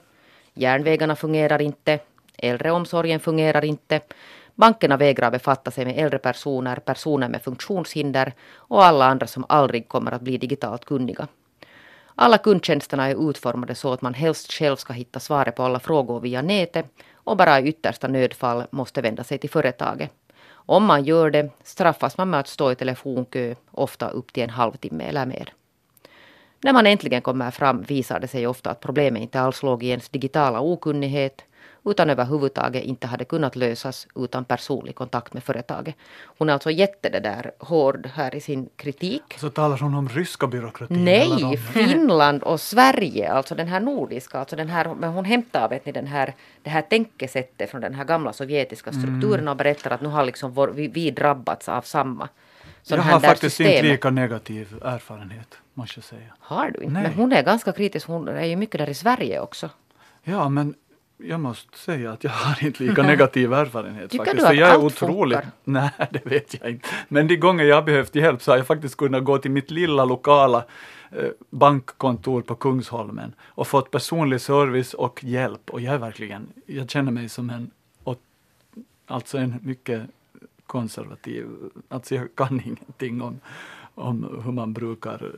[0.53, 1.99] järnvägarna fungerar inte,
[2.37, 4.01] äldreomsorgen fungerar inte,
[4.55, 9.87] bankerna vägrar befatta sig med äldre personer, personer med funktionshinder och alla andra som aldrig
[9.87, 11.27] kommer att bli digitalt kunniga.
[12.15, 16.19] Alla kundtjänsterna är utformade så att man helst själv ska hitta svaret på alla frågor
[16.19, 20.11] via nätet och bara i yttersta nödfall måste vända sig till företaget.
[20.67, 24.49] Om man gör det straffas man med att stå i telefonkö, ofta upp till en
[24.49, 25.53] halvtimme eller mer.
[26.65, 29.87] När man äntligen kommer fram visar det sig ofta att problemet inte alls låg i
[29.87, 31.41] ens digitala okunnighet
[31.85, 35.95] utan överhuvudtaget inte hade kunnat lösas utan personlig kontakt med företaget.
[36.37, 39.23] Hon är alltså jätte det där hård här i sin kritik.
[39.37, 41.05] Så talar hon om ryska byråkratin?
[41.05, 45.85] Nej, Finland och Sverige, alltså den här nordiska, alltså den här, men hon hämtar vet
[45.85, 50.01] ni, den här, det här tänkesättet från den här gamla sovjetiska strukturen och berättar att
[50.01, 52.29] nu har liksom vår, vi, vi drabbats av samma.
[52.83, 53.75] sån Jag har faktiskt system.
[53.75, 56.33] inte lika negativ erfarenhet, måste jag säga.
[56.39, 56.93] Har du inte?
[56.93, 57.03] Nej.
[57.03, 59.69] Men hon är ganska kritisk, hon är ju mycket där i Sverige också.
[60.23, 60.75] Ja, men
[61.17, 64.11] jag måste säga att jag har inte lika negativ erfarenhet.
[64.11, 64.45] Tycker faktiskt.
[64.45, 65.37] du att jag är allt otroligt...
[65.37, 65.51] funkar?
[65.63, 66.89] Nej, det vet jag inte.
[67.07, 69.71] Men de gånger jag har behövt hjälp så har jag faktiskt kunnat gå till mitt
[69.71, 70.65] lilla lokala
[71.11, 75.69] eh, bankkontor på Kungsholmen och fått personlig service och hjälp.
[75.69, 77.71] Och jag är verkligen, jag känner mig som en,
[79.07, 80.01] alltså en mycket
[80.65, 81.47] konservativ,
[81.89, 83.39] alltså jag kan ingenting om,
[83.95, 85.31] om hur man brukar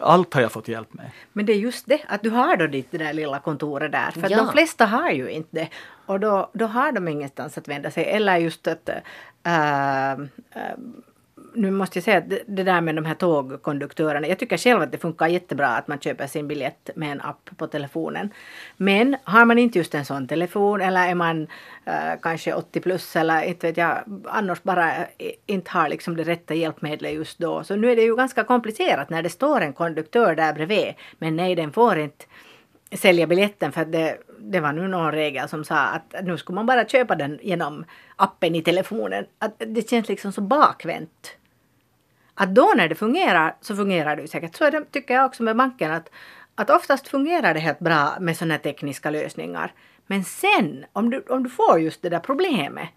[0.00, 1.10] allt har jag fått hjälp med.
[1.32, 4.10] Men det är just det, att du har då ditt det där lilla kontoret där.
[4.10, 4.36] För att Ja.
[4.36, 5.68] de flesta har ju inte det.
[6.06, 8.04] Och då, då har de ingenstans att vända sig.
[8.04, 8.88] Eller just att
[9.42, 10.18] äh, äh,
[11.56, 14.28] nu måste jag säga att det, där med de här tågkonduktörerna.
[14.28, 17.50] Jag tycker själv att det funkar jättebra att man köper sin biljett med en app
[17.56, 18.30] på telefonen.
[18.76, 21.46] Men har man inte just en sån telefon eller är man
[21.84, 25.06] äh, kanske 80 plus eller inte vet jag annars bara eh,
[25.46, 27.64] inte har liksom det rätta hjälpmedlet just då.
[27.64, 30.94] Så nu är det ju ganska komplicerat när det står en konduktör där bredvid.
[31.18, 32.24] Men nej, den får inte
[32.92, 36.54] sälja biljetten för att det, det var nu någon regel som sa att nu skulle
[36.54, 37.84] man bara köpa den genom
[38.16, 39.26] appen i telefonen.
[39.38, 41.36] Att det känns liksom så bakvänt.
[42.38, 44.56] Att då när det fungerar så fungerar det ju säkert.
[44.56, 46.10] Så är det, tycker jag också med banken att,
[46.54, 49.72] att oftast fungerar det helt bra med sådana tekniska lösningar.
[50.06, 52.88] Men sen om du, om du får just det där problemet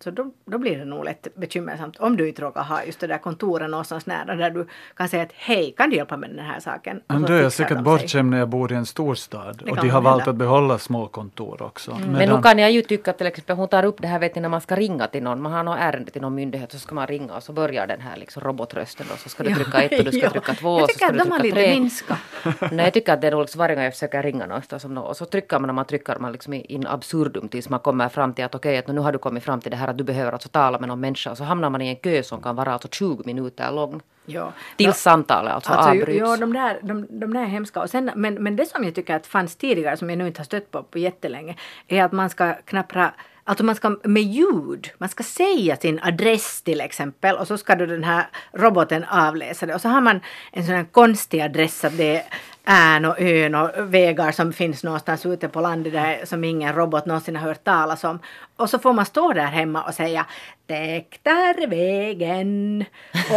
[0.00, 3.06] så då, då blir det nog lätt bekymmersamt om du inte råkar ha just det
[3.06, 6.38] där kontoret någonstans nära där du kan säga att hej, kan du hjälpa mig med
[6.38, 7.00] den här saken?
[7.06, 10.00] Men då är jag säkert bortskämd när jag bor i en storstad och de har
[10.00, 11.90] valt att behålla små kontor också.
[11.90, 12.12] Mm.
[12.12, 14.40] Men nu kan jag ju tycka till exempel, hon tar upp det här vet ni
[14.40, 16.94] när man ska ringa till någon, man har något ärende till någon myndighet så ska
[16.94, 19.98] man ringa och så börjar den här liksom robotrösten och så ska du trycka ett
[19.98, 21.42] och du ska trycka två och så ska du trycka tre.
[21.42, 23.74] Jag tycker att de har lite Nej, jag tycker att det är nog liksom varje
[23.74, 26.86] gång jag försöker ringa någonstans och så trycker man när man trycker man liksom in
[26.86, 29.60] absurdum tills man kommer fram till att okej, okay, att nu har du kommit fram
[29.60, 31.82] till det här att du behöver alltså tala med någon människa och så hamnar man
[31.82, 34.00] i en kö som kan vara alltså 20 minuter lång.
[34.26, 34.52] Ja.
[34.76, 34.92] Tills ja.
[34.92, 36.18] samtalet alltså, alltså avbryts.
[36.18, 37.80] Ja, de där, de, de där är hemska.
[37.80, 40.40] Och sen, men, men det som jag tycker att fanns tidigare, som jag nu inte
[40.40, 41.56] har stött på på jättelänge,
[41.88, 43.12] är att man ska knappra
[43.48, 47.74] Alltså man ska med ljud, man ska säga sin adress till exempel och så ska
[47.74, 50.20] då den här roboten avläsa det och så har man
[50.52, 52.22] en sån här konstig adress att det är
[52.68, 57.06] än och ön och vägar som finns någonstans ute på landet där som ingen robot
[57.06, 58.18] någonsin har hört talas om.
[58.56, 60.26] Och så får man stå där hemma och säga
[60.66, 62.84] Täck där vägen.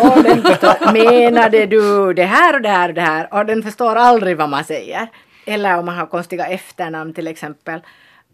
[0.04, 3.34] Och den förstår, menade du det här och det här och det här?
[3.34, 5.08] Och den förstår aldrig vad man säger.
[5.46, 7.82] Eller om man har konstiga efternamn till exempel.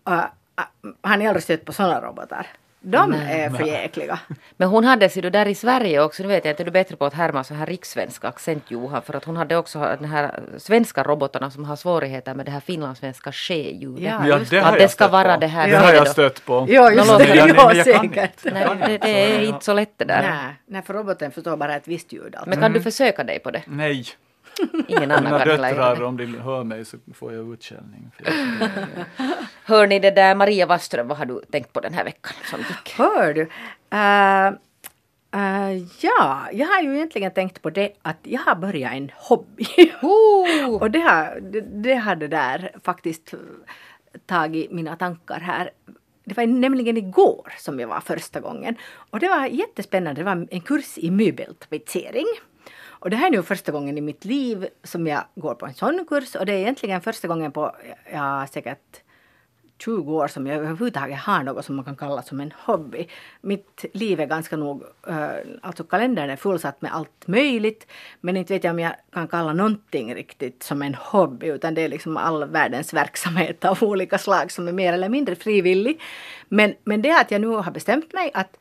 [0.09, 0.23] Uh,
[1.01, 2.47] har ni aldrig stött på sådana robotar?
[2.89, 3.41] De Nej.
[3.41, 4.19] är förjäkliga.
[4.57, 6.95] Men hon hade sig där i Sverige också, nu vet jag inte, är du bättre
[6.95, 10.39] på att härma så här rikssvenska accent Johan, för att hon hade också den här
[10.57, 14.03] svenska robotarna som har svårigheter med det här finlandssvenska ske-ljudet.
[14.03, 15.69] Ja, ja, det att det ska vara det här.
[15.69, 16.65] Det har jag stött på.
[16.69, 17.35] Ja, just det.
[17.35, 18.43] Ja, ja, säkert.
[18.43, 20.21] Nej, det, det, är inte så lätt det där.
[20.21, 22.35] Nej, nej, för roboten förstår bara ett visst ljud.
[22.35, 22.49] Alltså.
[22.49, 23.61] Men kan du försöka dig på det?
[23.65, 24.05] Nej.
[24.87, 28.11] Ingen annan Mina döttrar, om de hör mig så får jag utskällning.
[29.63, 32.59] Hör ni det där Maria Wasström, vad har du tänkt på den här veckan som
[32.59, 32.93] gick?
[32.97, 33.41] Hör du?
[33.41, 34.57] Uh,
[35.35, 39.65] uh, ja, jag har ju egentligen tänkt på det att jag har börjat en hobby.
[40.01, 40.73] Oh.
[40.81, 43.33] och det har, det, det har det där faktiskt
[44.25, 45.71] tagit mina tankar här
[46.27, 48.75] det var nämligen igår som jag var första gången.
[49.09, 50.21] Och det var jättespännande.
[50.21, 52.25] Det var en kurs i möbeltapetsering.
[52.99, 55.73] Och det här är nu första gången i mitt liv som jag går på en
[55.73, 57.75] sån kurs och det är egentligen första gången på,
[58.11, 59.01] ja säkert
[59.79, 63.07] 20 år som jag överhuvudtaget har något som man kan kalla som en hobby.
[63.41, 65.29] Mitt liv är ganska nog, eh,
[65.61, 67.87] alltså kalendern är fullsatt med allt möjligt
[68.21, 71.81] men inte vet jag om jag kan kalla någonting riktigt som en hobby utan det
[71.81, 76.01] är liksom all världens verksamhet av olika slag som är mer eller mindre frivillig.
[76.49, 78.57] Men, men det att jag nu har bestämt mig att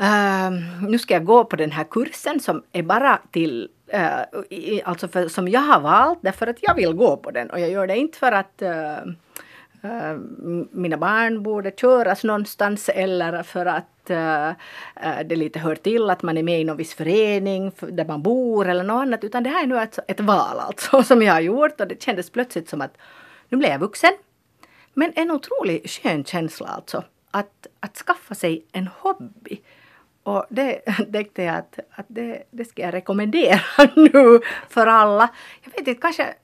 [0.00, 0.50] Uh,
[0.88, 5.08] nu ska jag gå på den här kursen som är bara till, uh, i, alltså
[5.08, 7.50] för, som jag har valt därför att jag vill gå på den.
[7.50, 9.12] Och jag gör det inte för att uh,
[10.70, 13.86] mina barn borde köras någonstans eller för att
[15.24, 18.68] det lite hör till att man är med i någon viss förening där man bor
[18.68, 19.24] eller något annat.
[19.24, 21.80] Utan det här är nu ett, ett val alltså som jag har gjort.
[21.80, 22.96] Och det kändes plötsligt som att
[23.48, 24.12] nu blev jag vuxen.
[24.94, 29.60] Men en otroligt skön känsla alltså att, att skaffa sig en hobby
[30.22, 30.72] och det
[31.12, 33.60] tänkte jag att, att det, det ska jag rekommendera
[33.96, 35.28] nu för alla.
[35.62, 36.34] Jag vet inte, kanske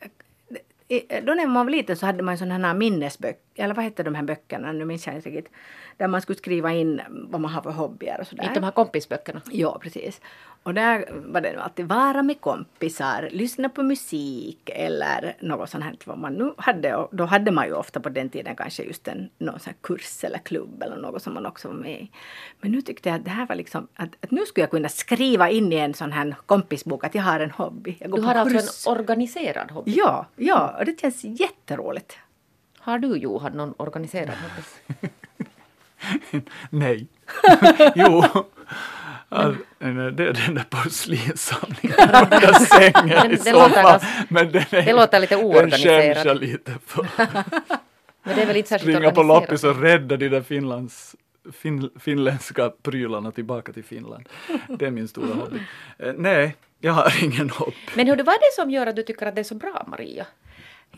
[1.23, 4.15] då när man var liten så hade man sådana här minnesböcker, eller vad hette de
[4.15, 5.53] här böckerna, nu minns jag inte riktigt,
[5.97, 8.43] där man skulle skriva in vad man har för hobbyer och sådär.
[8.43, 9.43] Inte de här kompisböckerna?
[9.51, 10.21] Ja, precis.
[10.67, 15.97] Och där var det alltid vara med kompisar, lyssna på musik eller något sånt här
[16.05, 16.97] vad man nu hade.
[16.97, 20.25] Och då hade man ju ofta på den tiden kanske just en någon sån kurs
[20.25, 22.11] eller klubb eller något som man också var med i.
[22.61, 24.89] Men nu tyckte jag att det här var liksom att, att nu skulle jag kunna
[24.89, 27.97] skriva in i en sån här kompisbok att jag har en hobby.
[28.01, 29.93] du har alltså en organiserad hobby?
[29.97, 32.19] Ja, ja, och det känns jätteroligt.
[32.87, 34.63] Har du Johan någon organiserad hobby?
[36.71, 37.07] Nej.
[37.95, 38.25] jo.
[39.29, 41.97] Alltså, det är den där porslinssamlingen
[42.33, 44.01] under sängen i så fall.
[44.29, 46.27] Men den är, det låter lite oorganiserad.
[46.27, 47.07] Den lite för.
[48.23, 51.17] Men det är väl inte särskilt Springa på loppis och rädda de där Finlands
[51.53, 54.29] fin, finländska prylarna tillbaka till Finland.
[54.69, 55.59] Det är min stora hobby.
[55.99, 57.77] Eh, nej, jag har ingen hobby.
[57.95, 60.27] Men hur, är det som gör att du tycker att det är så bra, Maria?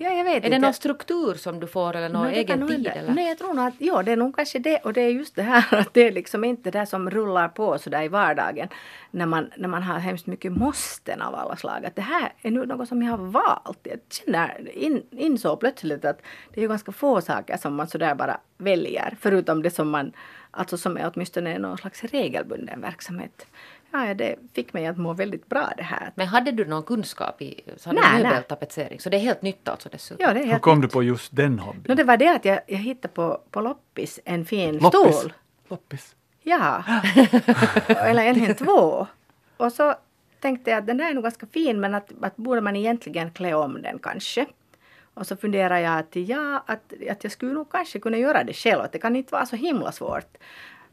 [0.00, 0.48] Ja, jag vet är inte.
[0.48, 2.86] det någon struktur som du får eller någon no, egen tid?
[2.86, 3.14] Eller?
[3.14, 4.78] Nej, jag tror nog att ja, det är nog kanske det.
[4.78, 7.78] Och det är just det här att det är liksom inte det som rullar på
[7.78, 8.68] sådär i vardagen.
[9.10, 11.84] När man, när man har hemskt mycket måsten av alla slag.
[11.84, 13.78] Att det här är nu något som jag har valt.
[13.82, 16.22] Jag känner, in, insåg plötsligt att
[16.54, 19.16] det är ganska få saker som man sådär bara väljer.
[19.20, 20.12] Förutom det som man,
[20.50, 23.46] alltså som är åtminstone någon slags regelbunden verksamhet.
[23.92, 26.12] Ja, det fick mig att må väldigt bra det här.
[26.14, 28.32] Men hade du någon kunskap i så hade Nej, du nej.
[28.32, 29.00] möbeltapetsering?
[29.00, 30.26] Så det är helt nytt alltså dessutom?
[30.26, 31.84] Ja, det är Hur helt kom du på just den hobbyn?
[31.88, 35.16] No, det var det att jag, jag hittade på, på loppis en fin Loppis.
[35.16, 35.32] stol.
[35.68, 36.14] Loppis.
[36.42, 36.84] Ja,
[37.86, 39.06] eller en två.
[39.56, 39.94] Och så
[40.40, 43.30] tänkte jag att den där är nog ganska fin men att, att borde man egentligen
[43.30, 44.46] klä om den kanske.
[45.14, 48.52] Och så funderade jag att ja, att, att jag skulle nog kanske kunna göra det
[48.52, 48.80] själv.
[48.80, 50.36] Att det kan inte vara så himla svårt.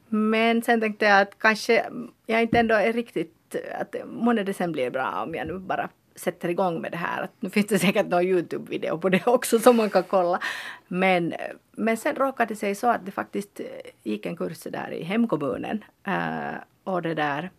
[0.10, 1.86] Men sen tänkte jag att kanske
[2.26, 5.90] jag inte ändå är riktigt, att månne det sen blir bra om jag nu bara
[6.16, 7.24] sätter igång med det här.
[7.24, 10.40] Att nu finns det säkert någon Youtube-video på det också som man kan kolla.
[10.88, 11.34] Men,
[11.72, 13.62] men sen råkade det sig så att det faktiskt
[14.04, 15.84] gick en kurs där i hemkommunen.
[16.04, 17.52] Eh, och det där.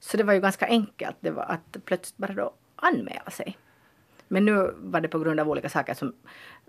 [0.00, 1.16] Så det var ju ganska enkelt.
[1.20, 3.58] Det var att plötsligt bara då anmäla sig.
[4.28, 6.12] Men nu var det på grund av olika saker som,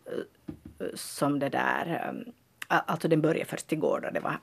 [0.06, 2.14] eh, som det där,
[2.70, 4.38] eh, alltså den började först igår då det var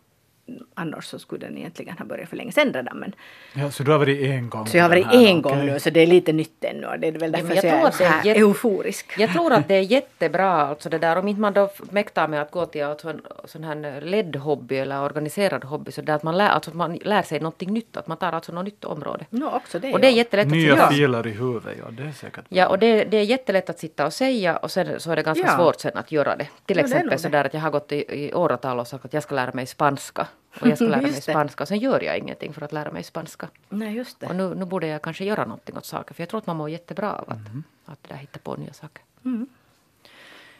[0.74, 2.98] Annars så skulle den egentligen ha börjat för länge sedan redan.
[2.98, 3.12] Men,
[3.54, 4.66] Ja, så du har varit en gång?
[4.66, 5.66] så jag har varit här, en gång okej.
[5.66, 6.86] nu så det är lite nytt ännu.
[6.98, 8.40] Det är väl därför jag jag, tror jag är att så det är här jätte-
[8.40, 9.14] euforisk.
[9.18, 12.42] Jag tror att det är jättebra alltså det där om inte man då mäktar med
[12.42, 16.22] att gå till alltså en sån här ledd hobby eller organiserad hobby så där att
[16.22, 18.84] man lär, alltså att man lär sig någonting nytt, att man tar alltså något nytt
[18.84, 19.24] område.
[19.30, 19.92] No, också det.
[19.92, 20.16] Och det är ja.
[20.16, 23.16] jättelätt att Nya sitta filer i huvudet, ja det är säkert Ja, och det, det
[23.16, 25.56] är jättelätt att sitta och säga och sen så är det ganska Ja.
[25.56, 26.44] svårt sen att göra det.
[26.66, 27.36] Till Ja, det exempel så det.
[27.38, 29.66] där att jag har gått i, i åratal och sagt att jag ska lära mig
[29.66, 30.26] spanska.
[30.60, 33.02] Och jag ska lära mig spanska och sen gör jag ingenting för att lära mig
[33.02, 33.48] spanska.
[33.68, 34.34] Nej, just Och det.
[34.34, 36.70] nu, nu borde jag kanske göra någonting åt saker för jag tror att man mår
[36.70, 37.62] jättebra av att, Mhm.
[37.84, 39.02] att det där hitta på nya saker.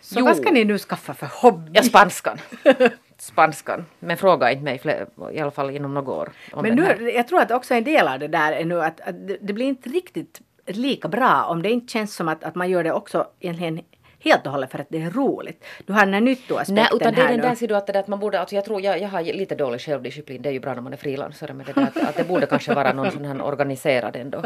[0.01, 1.71] Så vad ska ni nu skaffa för hobby?
[1.75, 2.39] Ja, spanskan.
[3.19, 3.85] spanskan.
[3.99, 6.33] Men fråga inte mig fler, i alla fall inom några år.
[6.63, 9.29] Men nu, jag tror att också en del av det där är nu att, att
[9.29, 12.71] det, det blir inte riktigt lika bra om det inte känns som att, att man
[12.71, 13.81] gör det också egentligen
[14.21, 15.65] helt och hållet för att det är roligt.
[15.87, 18.41] Du har den här nyttoaspekten Nej, utan det är den där du att, man borde,
[18.41, 20.93] alltså jag tror jag, jag har lite dålig självdisciplin, det är ju bra när man
[20.93, 24.17] är frilansare men det där att, att det borde kanske vara någon sån här organiserad
[24.17, 24.39] ändå.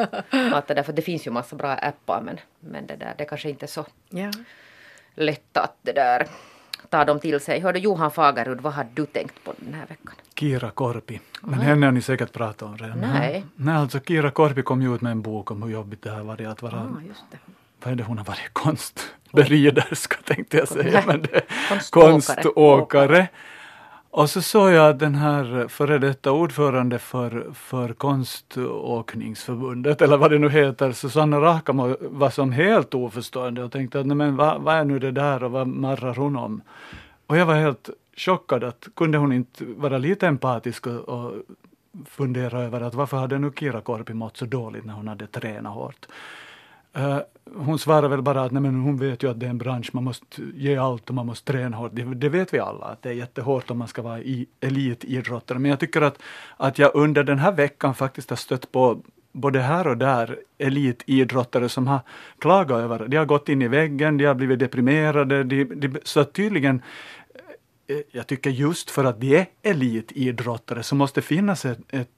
[0.52, 3.24] Att det, där, för det finns ju massa bra appar men, men det där det
[3.24, 4.30] kanske inte är så Ja.
[5.14, 6.26] lätt att det där
[6.90, 7.60] ta dem till sig.
[7.60, 10.14] Hörde Johan Fagerud, vad har du tänkt på den här veckan?
[10.34, 11.20] Kira Korpi.
[11.42, 12.98] Men henne har ni säkert pratat om redan.
[12.98, 13.44] Nej.
[13.56, 16.22] Nej, alltså Kira Korpi kom ju ut med en bok om hur jobbigt det har
[16.22, 17.38] varit att vara, Ah, just det.
[17.84, 18.52] vad är det hon har varit,
[19.32, 22.12] konstberiderska tänkte jag säga, men det Konståkare.
[22.12, 23.28] konståkare.
[24.10, 30.30] Och så såg jag att den här före detta ordförande för, för konståkningsförbundet, eller vad
[30.30, 34.62] det nu heter, Susanna Rahkamo var som helt oförstående och tänkte att nej, men vad,
[34.62, 36.62] vad är nu det där och vad marrar hon om?
[37.26, 41.32] Och jag var helt chockad att kunde hon inte vara lite empatisk och, och
[42.08, 45.74] fundera över att varför hade nu Kira Korpi mått så dåligt när hon hade tränat
[45.74, 46.06] hårt?
[46.94, 47.18] Eh,
[47.54, 49.90] hon svarar väl bara att nej, men hon vet ju att det är en bransch,
[49.92, 51.90] man måste ge allt och man måste träna hårt.
[51.94, 55.58] Det, det vet vi alla, att det är jättehårt om man ska vara i, elitidrottare.
[55.58, 56.22] Men jag tycker att,
[56.56, 61.68] att jag under den här veckan faktiskt har stött på både här och där elitidrottare
[61.68, 62.00] som har
[62.38, 63.08] klagat över, det.
[63.08, 66.82] de har gått in i väggen, de har blivit deprimerade, de, de, så tydligen
[67.86, 72.10] eh, jag tycker just för att de är elitidrottare så måste det finnas ett, ett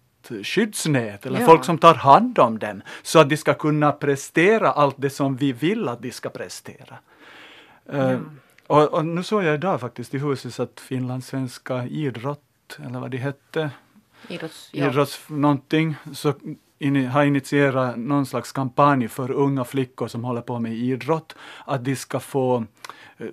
[0.42, 1.46] skyddsnät eller Ja.
[1.46, 5.36] folk som tar hand om dem så att de ska kunna prestera allt det som
[5.36, 6.98] vi vill att de ska prestera.
[7.86, 8.18] Eh,
[8.66, 13.16] och, och nu såg jag idag faktiskt i huset att finlandssvenska idrott, eller vad det
[13.16, 13.70] hette,
[14.28, 14.70] Idrotts...
[14.72, 14.86] Ja.
[14.88, 16.34] idrotts någonting, så
[16.78, 21.34] in, har initierat någon slags kampanj för unga flickor som håller på med idrott,
[21.66, 22.64] att de ska få
[23.18, 23.26] eh,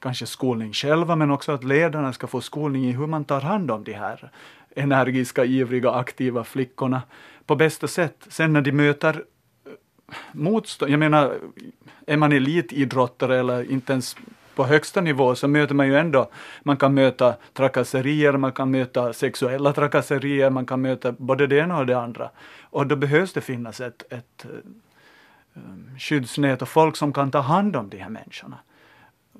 [0.00, 3.70] kanske skolning själva, men också att ledarna ska få skolning i hur man tar hand
[3.70, 4.30] om de här
[4.78, 7.02] energiska, ivriga, aktiva flickorna
[7.46, 8.26] på bästa sätt.
[8.28, 9.24] Sen när de möter
[9.66, 9.72] eh,
[10.32, 11.34] motstånd, jag menar,
[12.06, 14.16] är man elitidrottare eller inte ens
[14.58, 16.30] på högsta nivå så möter man ju ändå,
[16.62, 21.78] man kan möta trakasserier, man kan möta sexuella trakasserier, man kan möta både det ena
[21.78, 22.30] och det andra.
[22.62, 24.50] Och då behövs det finnas ett, ett eh,
[25.54, 28.58] ehm, skyddsnät och folk som kan ta hand om de här människorna.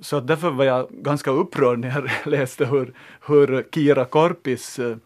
[0.01, 2.93] Så därför var jag ganska upprörd när jag läste hur,
[3.27, 4.97] hur Kira Korpis eh,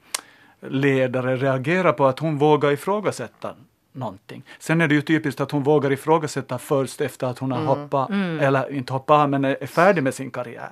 [0.69, 3.55] ledare reagerar på att hon vågar ifrågasätta
[3.95, 4.43] någonting.
[4.59, 8.11] Sen är det ju typiskt att hon vågar ifrågasätta först efter att hon har hoppat,
[8.41, 10.71] eller inte hoppat men är är färdig med sin karriär.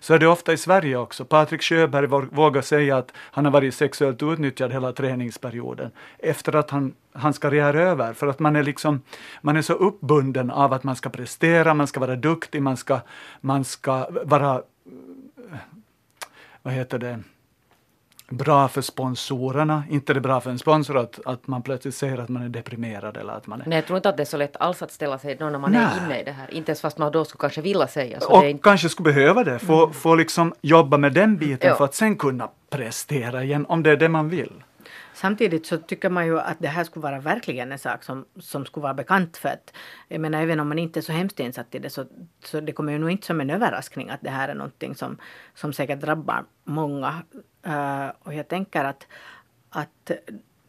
[0.00, 1.24] Så är det ofta i Sverige också.
[1.24, 6.70] Patrik Sjöberg vå- vågar säga att han har varit sexuellt utnyttjad hela träningsperioden efter att
[6.70, 8.12] han, hans karriär är över.
[8.12, 9.02] För att man är liksom,
[9.42, 13.00] man är så uppbunden av att man ska prestera, man ska vara duktig, man ska,
[13.40, 14.62] man ska vara
[16.62, 17.18] vad heter det,
[18.30, 19.84] bra för sponsorerna.
[19.90, 23.16] Inte det bra för en sponsor att, att man plötsligt säger att man är deprimerad
[23.16, 23.66] eller att man är...
[23.66, 25.58] Nej, jag tror inte att det är så lätt alls att ställa sig då när
[25.58, 25.84] man Nej.
[25.84, 26.54] är inne i det här.
[26.54, 28.20] Inte ens fast man då skulle kanske vilja säga.
[28.20, 28.62] Så och det är inte...
[28.62, 31.76] kanske skulle behöva det, få, få liksom jobba med den biten Ja.
[31.76, 34.52] för att sen kunna prestera igen, om det är det man vill.
[35.14, 38.66] Samtidigt så tycker man ju att det här skulle vara verkligen en sak som, som
[38.66, 39.72] skulle vara bekant för att
[40.08, 42.04] jag menar även om man inte är så hemskt insatt i det så,
[42.44, 45.18] så det kommer ju nog inte som en överraskning att det här är någonting som,
[45.54, 47.22] som säkert drabbar många.
[47.66, 49.06] Uh, och jag tänker att,
[49.70, 50.10] att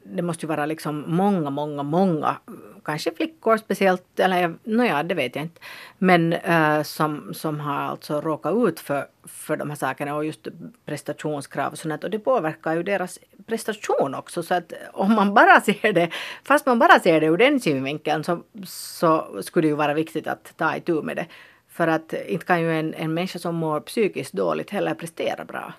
[0.04, 2.38] det måste ju vara liksom många, många, många,
[2.86, 5.62] kanske flickor speciellt, eller nåja, det vet jag inte,
[5.98, 10.48] men uh, som, som har alltså råkat ut för, för de här sakerna och just
[10.86, 15.62] prestationskrav och sånt och det påverkar ju deras prestation också så att om man bara
[15.62, 16.10] ser det,
[16.44, 20.28] fast man bara ser det ur den synvinkeln så, så skulle det ju vara viktigt
[20.28, 21.26] att ta itu med det.
[21.70, 25.74] För att inte kan ju en, en människa som mår psykiskt dåligt heller prestera bra.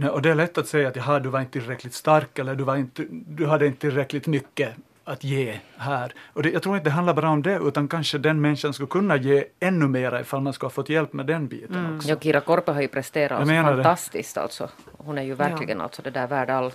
[0.00, 2.54] Nej, och det är lätt att säga att jaha, du var inte tillräckligt stark eller
[2.54, 4.72] du, var inte, du hade inte tillräckligt mycket
[5.04, 6.12] att ge här.
[6.32, 8.86] Och det, jag tror inte det handlar bara om det, utan kanske den människan skulle
[8.86, 11.96] kunna ge ännu mer ifall man skulle ha fått hjälp med den biten mm.
[11.96, 12.08] också.
[12.08, 14.40] Ja, Kira Korpe har ju presterat alltså fantastiskt det.
[14.40, 14.68] alltså.
[14.98, 15.84] Hon är ju verkligen ja.
[15.84, 16.72] alltså det där värd all,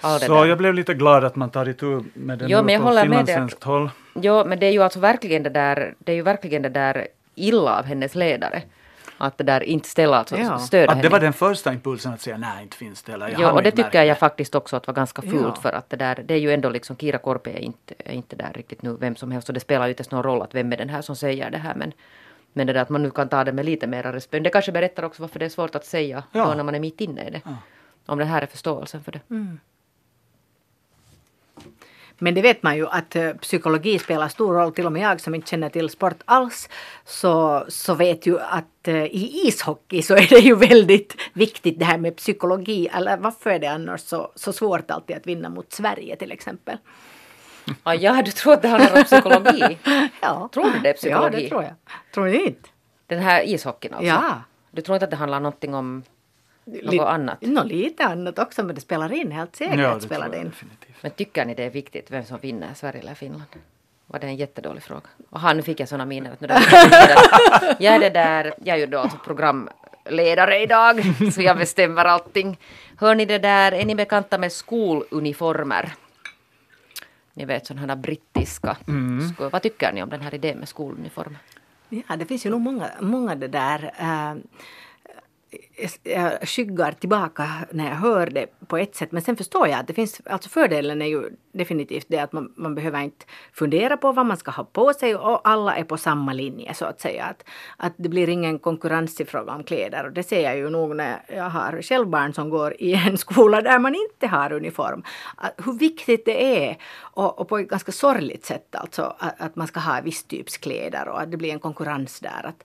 [0.00, 0.44] all Så där.
[0.44, 3.90] jag blev lite glad att man tar itu med det jo, nu på finlandssvenskt håll.
[4.14, 7.08] Jo, men det är ju alltså verkligen det där, det är ju verkligen det där
[7.34, 8.62] illa av hennes ledare
[9.18, 10.58] att det där inte ställa alltså ja.
[10.58, 13.12] stöd Att det var den första impulsen att säga nej, inte finns det.
[13.12, 15.60] Eller, ja, och det tycker jag faktiskt också att var ganska fult ja.
[15.62, 18.36] för att det där, det är ju ändå liksom Kira Korpe är inte, är inte
[18.36, 20.72] där riktigt nu, vem som helst, och det spelar ju inte någon roll att vem
[20.72, 21.92] är den här som säger det här, men
[22.56, 24.44] men det där att man nu kan ta det med lite mera respekt.
[24.44, 26.44] Det kanske berättar också varför det är svårt att säga ja.
[26.44, 27.40] då när man är mitt inne i det.
[27.44, 27.56] Ja.
[28.06, 29.20] Om det här är förståelsen för det.
[29.30, 29.60] Mm.
[32.18, 34.72] Men det vet man ju att uh, psykologi spelar stor roll.
[34.72, 36.68] Till och med jag som inte känner till sport alls
[37.04, 41.84] så, så vet ju att uh, i ishockey så är det ju väldigt viktigt det
[41.84, 42.88] här med psykologi.
[42.94, 46.78] Eller varför är det annars så, så svårt alltid att vinna mot Sverige till exempel?
[47.82, 49.78] Ah, ja, du tror att det handlar om psykologi?
[50.20, 50.48] ja.
[50.52, 51.36] Tror du det är psykologi?
[51.36, 51.74] Ja, det tror jag.
[52.14, 52.68] Tror du inte?
[53.06, 54.06] Den här ishockeyn alltså?
[54.06, 54.42] Ja.
[54.70, 56.02] Du tror inte att det handlar någonting om
[56.64, 57.38] något annat?
[57.40, 59.78] Nå, lite annat också, men det spelar in helt säkert.
[59.78, 60.44] Ja, det spelar det in.
[60.44, 61.02] Definitivt.
[61.02, 63.50] Men tycker ni det är viktigt vem som vinner, Sverige eller Finland?
[64.06, 65.08] Var det en jättedålig fråga?
[65.30, 66.62] Och nu fick jag sådana miner att nu där,
[67.78, 71.02] jag är det där, jag är ju då alltså programledare idag,
[71.32, 72.58] så jag bestämmer allting.
[72.98, 75.94] Hör ni det där, är ni bekanta med skoluniformer?
[77.34, 78.76] Ni vet sådana här brittiska.
[78.88, 79.34] Mm.
[79.38, 81.38] Vad tycker ni om den här idén med skoluniformer?
[81.88, 83.94] Ja, det finns ju nog många, många det där.
[84.00, 84.34] Uh,
[86.02, 89.12] jag skyggar tillbaka när jag hör det på ett sätt.
[89.12, 92.52] Men sen förstår jag att det finns, alltså fördelen är ju definitivt det att man,
[92.56, 95.96] man behöver inte fundera på vad man ska ha på sig och alla är på
[95.96, 97.24] samma linje så att säga.
[97.24, 97.44] Att,
[97.76, 100.96] att det blir ingen konkurrens i fråga om kläder och det ser jag ju nog
[100.96, 105.02] när jag har själv barn som går i en skola där man inte har uniform.
[105.36, 109.56] Att hur viktigt det är och, och på ett ganska sorgligt sätt alltså att, att,
[109.56, 112.46] man ska ha viss typs kläder och att det blir en konkurrens där.
[112.46, 112.64] Att,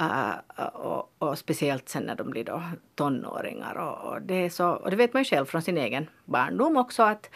[0.00, 2.62] uh, och, och speciellt sen när de blir då
[2.94, 3.74] tonåringar.
[3.74, 6.76] Och, och, det är så, och det vet man ju själv från sin egen barndom
[6.76, 7.30] också att,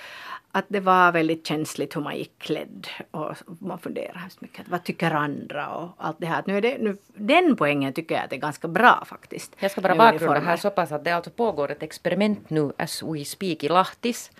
[0.57, 2.87] att det var väldigt känsligt hur man gick klädd.
[3.11, 4.69] Och man funderar hemskt mycket.
[4.69, 6.43] Vad tycker andra och allt det här.
[6.47, 9.57] nu är det, nu, den poängen tycker jag att är ganska bra faktiskt.
[9.59, 13.03] Jag ska bara bakgrunda här så pass att det alltså pågår ett experiment nu as
[13.03, 14.31] we speak i Lahtis.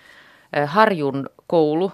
[0.51, 1.91] Eh, Harjun koulu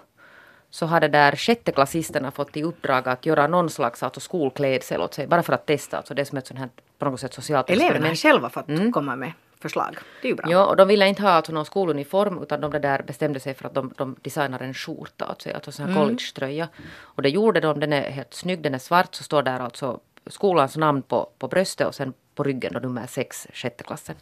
[0.70, 5.14] så har det där sjätteklassisterna fått i uppdrag att göra någon slags alltså skolklädsel åt
[5.14, 5.96] sig, bara för att testa.
[5.96, 6.68] Alltså det är som ett sånt här
[6.98, 8.24] på något sätt socialt Eleverna experiment.
[8.24, 8.92] Eleverna har själva fått mm.
[8.92, 9.98] komma med förslag.
[10.22, 10.50] Det är ju bra.
[10.50, 13.66] Ja, och de ville inte ha alltså någon skoluniform utan de där bestämde sig för
[13.66, 16.02] att de, de designar en skjorta, alltså, alltså en mm.
[16.02, 16.68] collegetröja.
[16.98, 20.00] Och det gjorde de, den är helt snygg, den är svart, så står där alltså
[20.26, 24.16] skolans namn på, på bröstet och sen på ryggen då nummer sex, sjätte klassen.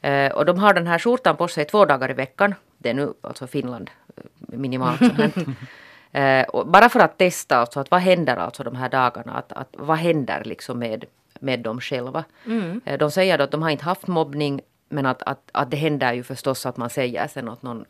[0.00, 2.54] Eh, och de har den här skjortan på sig två dagar i veckan.
[2.78, 4.24] Det är nu alltså Finland eh,
[4.58, 5.00] minimalt
[6.12, 9.68] eh, bara för att testa alltså att vad händer alltså de här dagarna, att, att
[9.72, 11.04] vad händer liksom med
[11.44, 12.24] med dem själva.
[12.46, 12.80] Mm.
[12.84, 16.12] Eh, de säger att de har inte haft mobbning men att, att, att det händer
[16.12, 17.84] ju förstås att man säger sen åt någon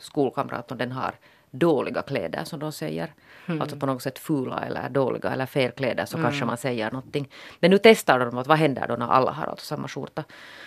[0.00, 1.14] skolkamrat om den har
[1.50, 3.12] dåliga kläder som de säger.
[3.46, 3.62] Mm.
[3.62, 6.30] Alltså på något sätt fula eller dåliga eller fel kläder så mm.
[6.30, 7.28] kanske man säger någonting.
[7.60, 10.24] Men nu testar de att vad händer då när alla har alltså samma skjorta.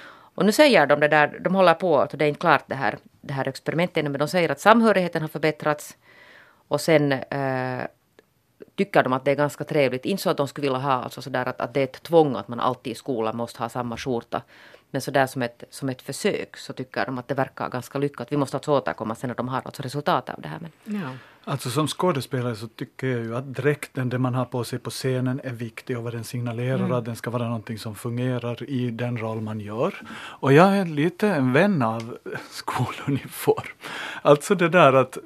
[0.09, 2.75] Och nu säger de det där, de håller på, alltså det är inte klart det
[2.75, 5.97] här, det här experimentet men de säger att samhörigheten har förbättrats
[6.67, 7.83] och sen eh,
[8.75, 10.05] tycker de att det är ganska trevligt.
[10.05, 12.35] Inte så att de skulle vilja ha alltså sådär att, att det är ett tvång
[12.35, 14.41] att man alltid i skolan måste ha samma skjorta.
[14.91, 18.31] Men sådär som ett, som ett försök så tycker de att det verkar ganska lyckat.
[18.31, 20.59] Vi måste alltså återkomma sen när de har alltså resultat av det här.
[20.59, 21.01] Men...
[21.01, 21.09] Ja.
[21.43, 24.89] Alltså som skådespelare så tycker jag ju att dräkten, det man har på sig på
[24.89, 26.91] scenen är viktig och vad den signalerar, mm.
[26.91, 30.01] att den ska vara någonting som fungerar i den roll man gör.
[30.17, 32.17] Och jag är lite en vän av
[32.49, 33.67] skoluniform.
[34.21, 35.17] Alltså det där att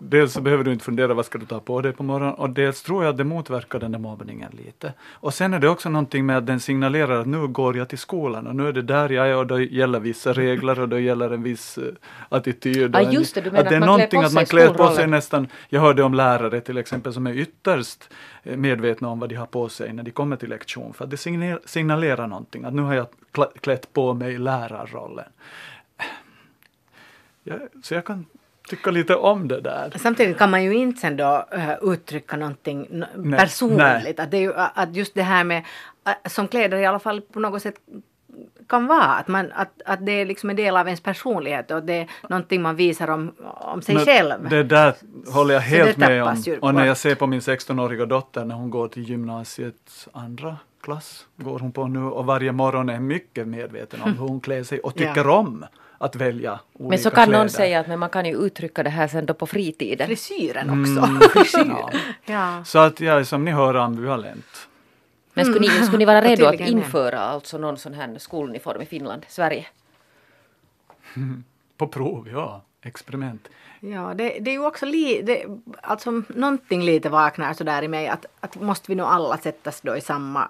[0.00, 2.50] dels så behöver du inte fundera vad ska du ta på dig på morgonen och
[2.50, 4.92] dels tror jag att det motverkar den där mobbningen lite.
[5.12, 7.98] Och sen är det också någonting med att den signalerar att nu går jag till
[7.98, 10.98] skolan och nu är det där jag är och då gäller vissa regler och då
[10.98, 11.84] gäller en viss uh,
[12.28, 12.94] attityd.
[12.94, 14.90] Ja, just det, du menar att det är att man någonting att man klär på
[14.90, 18.10] sig nästan, jag hörde om lärare till exempel som är ytterst
[18.42, 21.10] eh, medvetna om vad de har på sig när de kommer till lektion för att
[21.10, 21.16] det
[21.64, 23.06] signalerar någonting, att nu har jag
[23.60, 25.28] klätt på mig lärarrollen.
[27.44, 28.26] Ja, så jag kan
[28.70, 29.92] tycka lite om det där.
[29.96, 33.78] Samtidigt kan man ju inte sen då uh, uttrycka någonting Nej, personligt.
[33.78, 34.14] nej.
[34.18, 35.64] Att, det ju, att just det här med,
[36.28, 37.74] som kläder i alla fall på något sätt
[38.68, 41.82] kan vara, att, man, att, att det är liksom en del av ens personlighet och
[41.82, 44.48] det är någonting man visar om, om sig Men själv.
[44.48, 44.94] Det där
[45.32, 46.36] håller jag helt med om.
[46.60, 51.26] Och när jag ser på min 16-åriga dotter när hon går till gymnasiets andra klass,
[51.36, 54.80] går hon på nu och varje morgon är mycket medveten om hur hon klär sig
[54.80, 55.38] och tycker Ja.
[55.38, 55.64] om
[56.02, 57.38] att välja olika Men så kan kläder.
[57.38, 60.06] någon säga att men man kan ju uttrycka det här sen då på fritiden.
[60.06, 61.16] Frisyren Mm.
[61.18, 61.58] också.
[61.68, 61.90] Ja.
[62.24, 62.64] ja.
[62.64, 64.68] Så att jag är som ni hör ambivalent.
[65.34, 68.80] Men skulle ni, skulle ni vara Och redo att införa alltså någon sån här skoluniform
[68.82, 69.66] i Finland, Sverige?
[71.76, 72.62] På prov, ja.
[72.82, 73.48] Experiment.
[73.80, 75.44] Ja, det, det är ju också li, det,
[75.82, 79.96] alltså någonting lite vaknar sådär i mig att, att måste vi nog alla sättas då
[79.96, 80.48] i samma,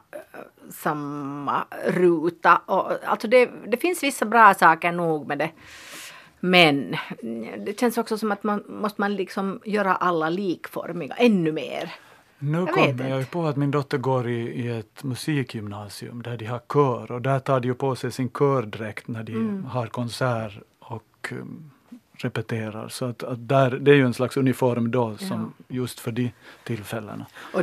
[0.71, 2.57] samma ruta.
[2.67, 5.51] Och, alltså det, det finns vissa bra saker nog med det.
[6.41, 6.97] Men
[7.67, 11.93] det känns också som att man måste man liksom göra alla likformiga ännu mer.
[12.39, 13.31] Nu Jag kommer jag inte.
[13.31, 17.39] på att min dotter går i, i ett musikgymnasium där de har kör och där
[17.39, 19.65] tar de ju på sig sin kördräkt när de Mm.
[19.65, 21.71] har konsert och um,
[22.25, 22.89] repeterar.
[22.89, 26.33] Så att, att där, det är ju en slags uniform då som just för de
[26.65, 27.27] tillfällena.
[27.53, 27.63] Och,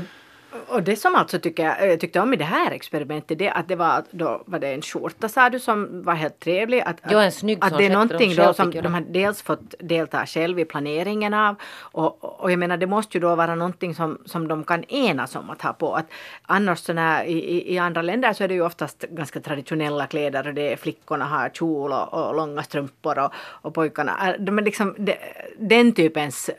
[0.67, 3.67] och det som alltså tycker jag, jag tyckte om i det här experimentet, det att
[3.67, 6.81] det var, då var det en skjorta sa du som var helt trevlig.
[6.81, 9.41] Att, Ja, en snygg Att det är de någonting själv då som de har dels
[9.41, 11.55] fått delta själv i planeringen av.
[11.79, 15.35] Och, och jag menar det måste ju då vara någonting som, som de kan enas
[15.35, 15.95] om att ha på.
[15.95, 16.05] Att
[16.41, 20.47] annars så när, i, i, andra länder så är det ju oftast ganska traditionella kläder
[20.47, 24.35] och det är flickorna har kjol och, och långa strumpor och, och pojkarna.
[24.39, 25.15] De är liksom de,
[25.57, 26.49] den typens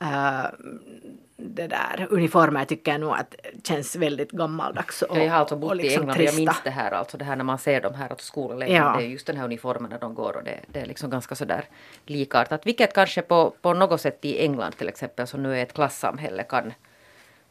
[0.00, 0.44] eh,
[1.36, 3.34] det där uniformer tycker jag nog att
[3.64, 5.02] känns väldigt gammaldags.
[5.02, 6.90] Och, Ja, jag har alltså och bott i liksom England och jag minns det här,
[6.90, 8.96] alltså det här när man ser de här skoleleverna, Ja.
[8.98, 11.34] det är just den här uniformen när de går och det, det är liksom ganska
[11.34, 11.64] sådär
[12.06, 12.66] likartat.
[12.66, 16.42] Vilket kanske på, på något sätt i England till exempel, som nu är ett klassamhälle,
[16.42, 16.72] kan,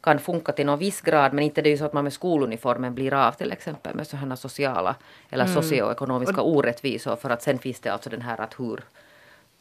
[0.00, 2.12] kan funka till någon viss grad, men inte det är ju så att man med
[2.12, 4.94] skoluniformen blir av till exempel med sådana sociala
[5.30, 5.54] eller Mm.
[5.62, 8.80] socioekonomiska orättvisor, för att sen finns det alltså den här att hur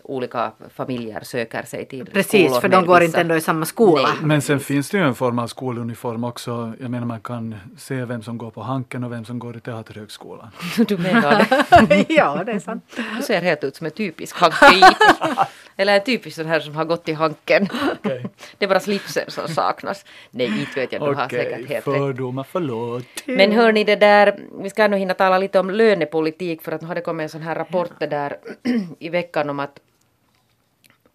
[0.04, 3.66] olika familjer söker sig till Precis, skolor för de går vissa- inte ändå i samma
[3.66, 4.02] skola.
[4.08, 4.18] Nej.
[4.22, 6.74] Men sen finns det ju en form av skoluniform också.
[6.80, 9.60] Jag menar man kan se vem som går på Hanken och vem som går i
[9.60, 10.48] Teaterhögskolan.
[10.88, 11.46] Du menar
[11.88, 12.06] det?
[12.14, 12.84] ja, det är sant.
[13.18, 14.96] Du ser helt ut som en typisk hanke
[15.80, 17.68] Eller en typisk sån här som har gått i hanken.
[17.94, 18.26] Okej.
[18.58, 20.06] Det är bara slipsen som saknas.
[20.32, 21.84] Nej, inte vet jag, du har Okej, säkert helt rätt.
[21.84, 23.04] fördomar, förlåt.
[23.26, 26.82] Men hör ni det där, vi ska nog hinna tala lite om lönepolitik för att
[26.82, 28.38] nu har det kommit en sån här rapport där
[29.00, 29.80] i veckan om att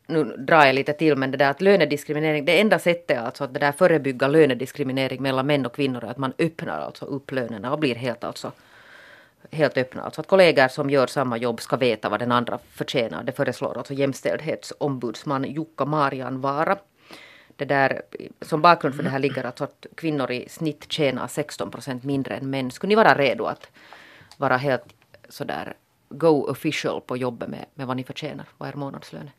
[0.06, 3.54] nu drar jag lite till men det där att lönediskriminering, det enda sättet alltså att
[3.54, 7.72] det där förebygga lönediskriminering mellan män och kvinnor är att man öppnar alltså upp lönerna
[7.72, 8.52] och blir helt alltså
[9.50, 10.02] helt öppna.
[10.02, 13.22] Alltså att kollegor som gör samma jobb ska veta vad den andra förtjänar.
[13.22, 16.78] Det föreslår alltså jämställdhetsombudsman Jukka Marianvaara.
[17.56, 18.02] Det där,
[18.40, 22.36] som bakgrund för det här ligger alltså att kvinnor i snitt tjänar 16 procent mindre
[22.36, 22.70] än män.
[22.70, 23.70] Skulle ni vara redo att
[24.36, 24.84] vara helt
[25.28, 25.74] sådär
[26.08, 28.46] go official på jobbet med, med vad ni förtjänar?
[28.58, 29.30] Vad är månadslönen?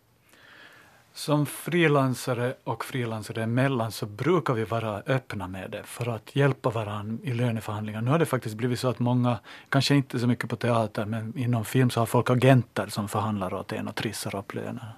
[1.15, 6.69] Som frilansare och frilansare emellan så brukar vi vara öppna med det för att hjälpa
[6.69, 8.01] varandra i löneförhandlingar.
[8.01, 9.39] Nu har det faktiskt blivit så att många,
[9.69, 13.53] kanske inte så mycket på teater, men inom film så har folk agenter som förhandlar
[13.53, 14.93] åt en och trissar upp lönerna.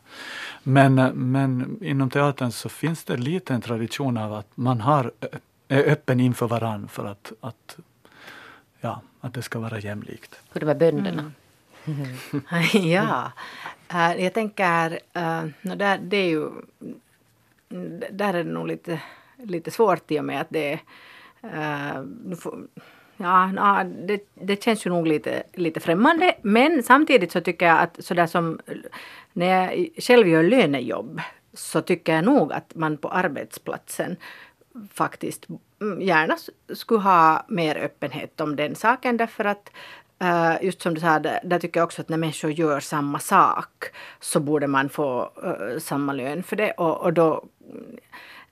[0.64, 5.12] Men, men inom teatern så finns det lite en tradition av att man har,
[5.68, 7.78] är öppen inför varandra för att, att,
[8.82, 10.40] ja, att det ska vara jämlikt.
[10.54, 11.32] Hur det med bönderna?
[11.86, 12.78] Mm-hmm.
[12.92, 13.32] ja,
[13.92, 16.50] äh, jag tänker, uh, no, där, det är ju,
[18.12, 19.02] där är det nog lite,
[19.38, 20.80] lite svårt i och med att det
[21.44, 22.04] uh,
[23.18, 26.36] Ja, ja det, det känns ju nog lite, lite främmande.
[26.42, 28.60] Men samtidigt så tycker jag att sådär som
[29.34, 31.22] när jag själv gör lönejobb
[31.54, 34.16] så tycker jag nog att man på arbetsplatsen
[34.94, 35.48] faktiskt
[35.82, 36.38] mm, gärna
[36.74, 39.70] skulle ha mer öppenhet om den saken därför att
[40.20, 43.20] Eh, just som du sa, där, där tycker jag också att när människor gör samma
[43.20, 43.86] sak
[44.20, 47.46] så borde man få eh, samma lön för det och, och då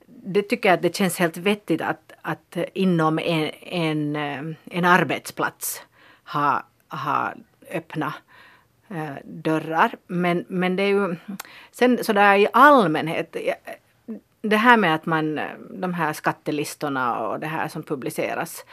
[0.06, 4.84] det tycker jag att det känns helt vettigt att, att inom en, en, eh, en
[4.84, 5.82] arbetsplats
[6.24, 7.32] ha, ha
[7.70, 8.14] öppna
[9.24, 9.96] dörrar.
[10.06, 11.16] Men, men det är ju
[11.70, 13.36] sen sådär i allmänhet.
[14.40, 15.40] Det här med att man,
[15.70, 18.64] de här skattelistorna och det här som publiceras.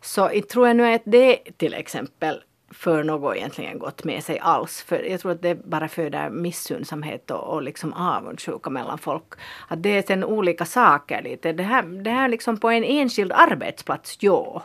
[0.00, 4.38] Så jag tror jag nu att det till exempel för något egentligen gott med sig
[4.38, 4.82] alls.
[4.82, 9.24] För jag tror att det bara föder missunnsamhet och, och liksom avundsjuka mellan folk.
[9.68, 11.52] Att det är sen olika saker lite.
[11.52, 14.62] Det här, det här liksom på en enskild arbetsplats, ja.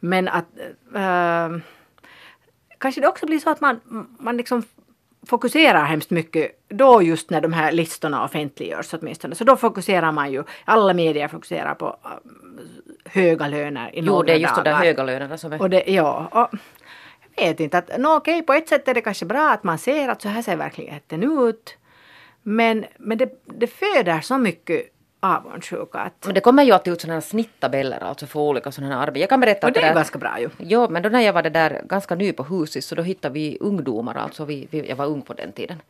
[0.00, 0.46] Men att
[0.94, 1.58] äh,
[2.78, 3.80] kanske det också blir så att man,
[4.18, 4.62] man liksom
[5.28, 9.34] fokuserar hemskt mycket då just när de här listorna offentliggörs åtminstone.
[9.34, 12.10] Så då fokuserar man ju, alla medier fokuserar på äh,
[13.04, 15.62] höga löner i Jo, det är just de där höga lönerna som är...
[15.62, 16.58] Och det, ja, och
[17.36, 19.78] jag vet inte att, nå okej, på ett sätt är det kanske bra att man
[19.78, 21.76] ser att så här ser verkligheten ut.
[22.42, 24.82] Men, men det, det föder så mycket
[25.20, 28.94] avundsjuka att, Men det kommer ju alltid ut sådana här snittabeller alltså för olika sådana
[28.94, 29.20] här arbeten.
[29.20, 30.50] Jag kan berätta och att det är där, ganska bra ju.
[30.58, 33.34] Ja, men då när jag var det där ganska ny på huset så då hittade
[33.34, 35.82] vi ungdomar, alltså vi, vi, jag var ung på den tiden.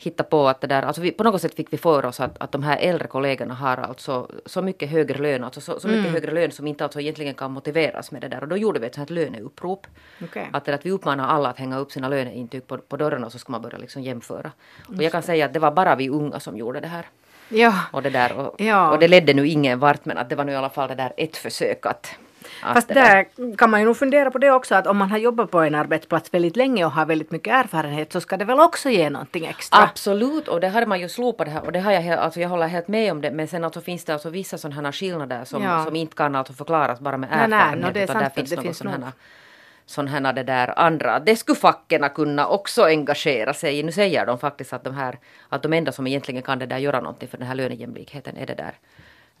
[0.00, 2.38] Hitta på att det där, alltså vi, på något sätt fick vi för oss att,
[2.38, 6.00] att de här äldre kollegorna har alltså så mycket högre lön, alltså så, så mycket
[6.00, 6.12] Mm.
[6.12, 8.42] högre lön som inte alltså egentligen kan motiveras med det där.
[8.42, 9.86] Och då gjorde vi ett sånt här löneupprop.
[10.22, 10.48] Okej.
[10.52, 13.32] Att, det, att vi uppmanar alla att hänga upp sina löneintyg på, på dörren och
[13.32, 14.52] så ska man börja liksom jämföra.
[14.88, 17.06] Och jag kan säga att det var bara vi unga som gjorde det här.
[17.48, 18.90] Ja, Och det, där, och, Ja.
[18.90, 20.94] och det ledde nu ingen vart men att det var nu i alla fall det
[20.94, 22.10] där ett försök att...
[22.74, 25.50] fast där- kan man ju nog fundera på det också att om man har jobbat
[25.50, 28.90] på en arbetsplats väldigt länge och har väldigt mycket erfarenhet så ska det väl också
[28.90, 29.82] ge någonting extra.
[29.82, 32.48] Absolut, och det hade man ju slopat det här och det har jag, alltså jag
[32.48, 35.44] håller helt med om det men sen alltså finns det alltså vissa sådana här skillnader
[35.44, 35.84] som, Ja.
[35.84, 38.24] som inte kan alltså förklaras bara med Nej, nej, erfarenhet no, det är utan sant
[38.34, 39.12] där finns det något sådana här
[39.88, 41.20] sådana här det där andra.
[41.20, 43.82] Det skulle facken kunna också engagera sig i.
[43.82, 45.18] Nu säger de faktiskt att de här,
[45.48, 48.46] att de enda som egentligen kan det där göra någonting för den här lönejämlikheten är
[48.46, 48.74] det där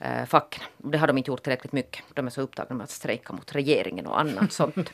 [0.00, 0.62] eh, facken.
[0.76, 2.02] Det har de inte gjort tillräckligt mycket.
[2.14, 4.92] De är så upptagna med att strejka mot regeringen och annat sånt.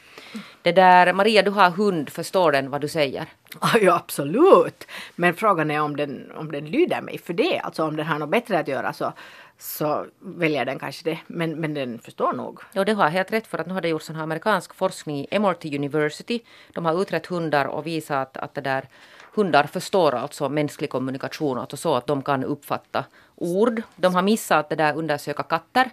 [0.63, 3.27] Det där, Maria du har hund, förstår den vad du säger?
[3.61, 4.87] Ja, ja, absolut.
[5.17, 7.59] Men frågan är om den, om den lyder mig för det.
[7.59, 9.13] Alltså om den har något bättre att göra så,
[9.59, 11.19] så väljer den kanske det.
[11.27, 12.61] Men, men den förstår nog.
[12.73, 15.19] Ja, det har helt rätt för att nu har det gjorts sån här amerikansk forskning
[15.19, 16.41] i Emory University.
[16.73, 18.89] De har utrett hundar och visat att, att det där,
[19.35, 23.83] hundar förstår alltså mänsklig kommunikation, alltså så att de kan uppfatta ord.
[23.97, 25.91] De har missat att det där undersöka katter.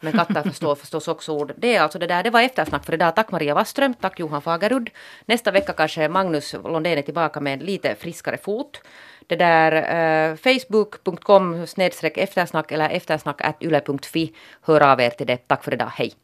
[0.00, 1.52] Men katter förstår förstås också ord.
[1.56, 3.16] Det är alltså det där, det var eftersnack för idag.
[3.16, 4.90] Tack Maria Wasström, tack Johan Fagerud.
[5.26, 8.80] Nästa vecka kanske Magnus Londén är tillbaka med en lite friskare fot.
[9.26, 14.32] Det där eh, facebook.com snedstreck eftersnack eller eftersnack yle.fi.
[14.60, 15.36] Hör av er till det.
[15.36, 16.23] Tack för idag, hej!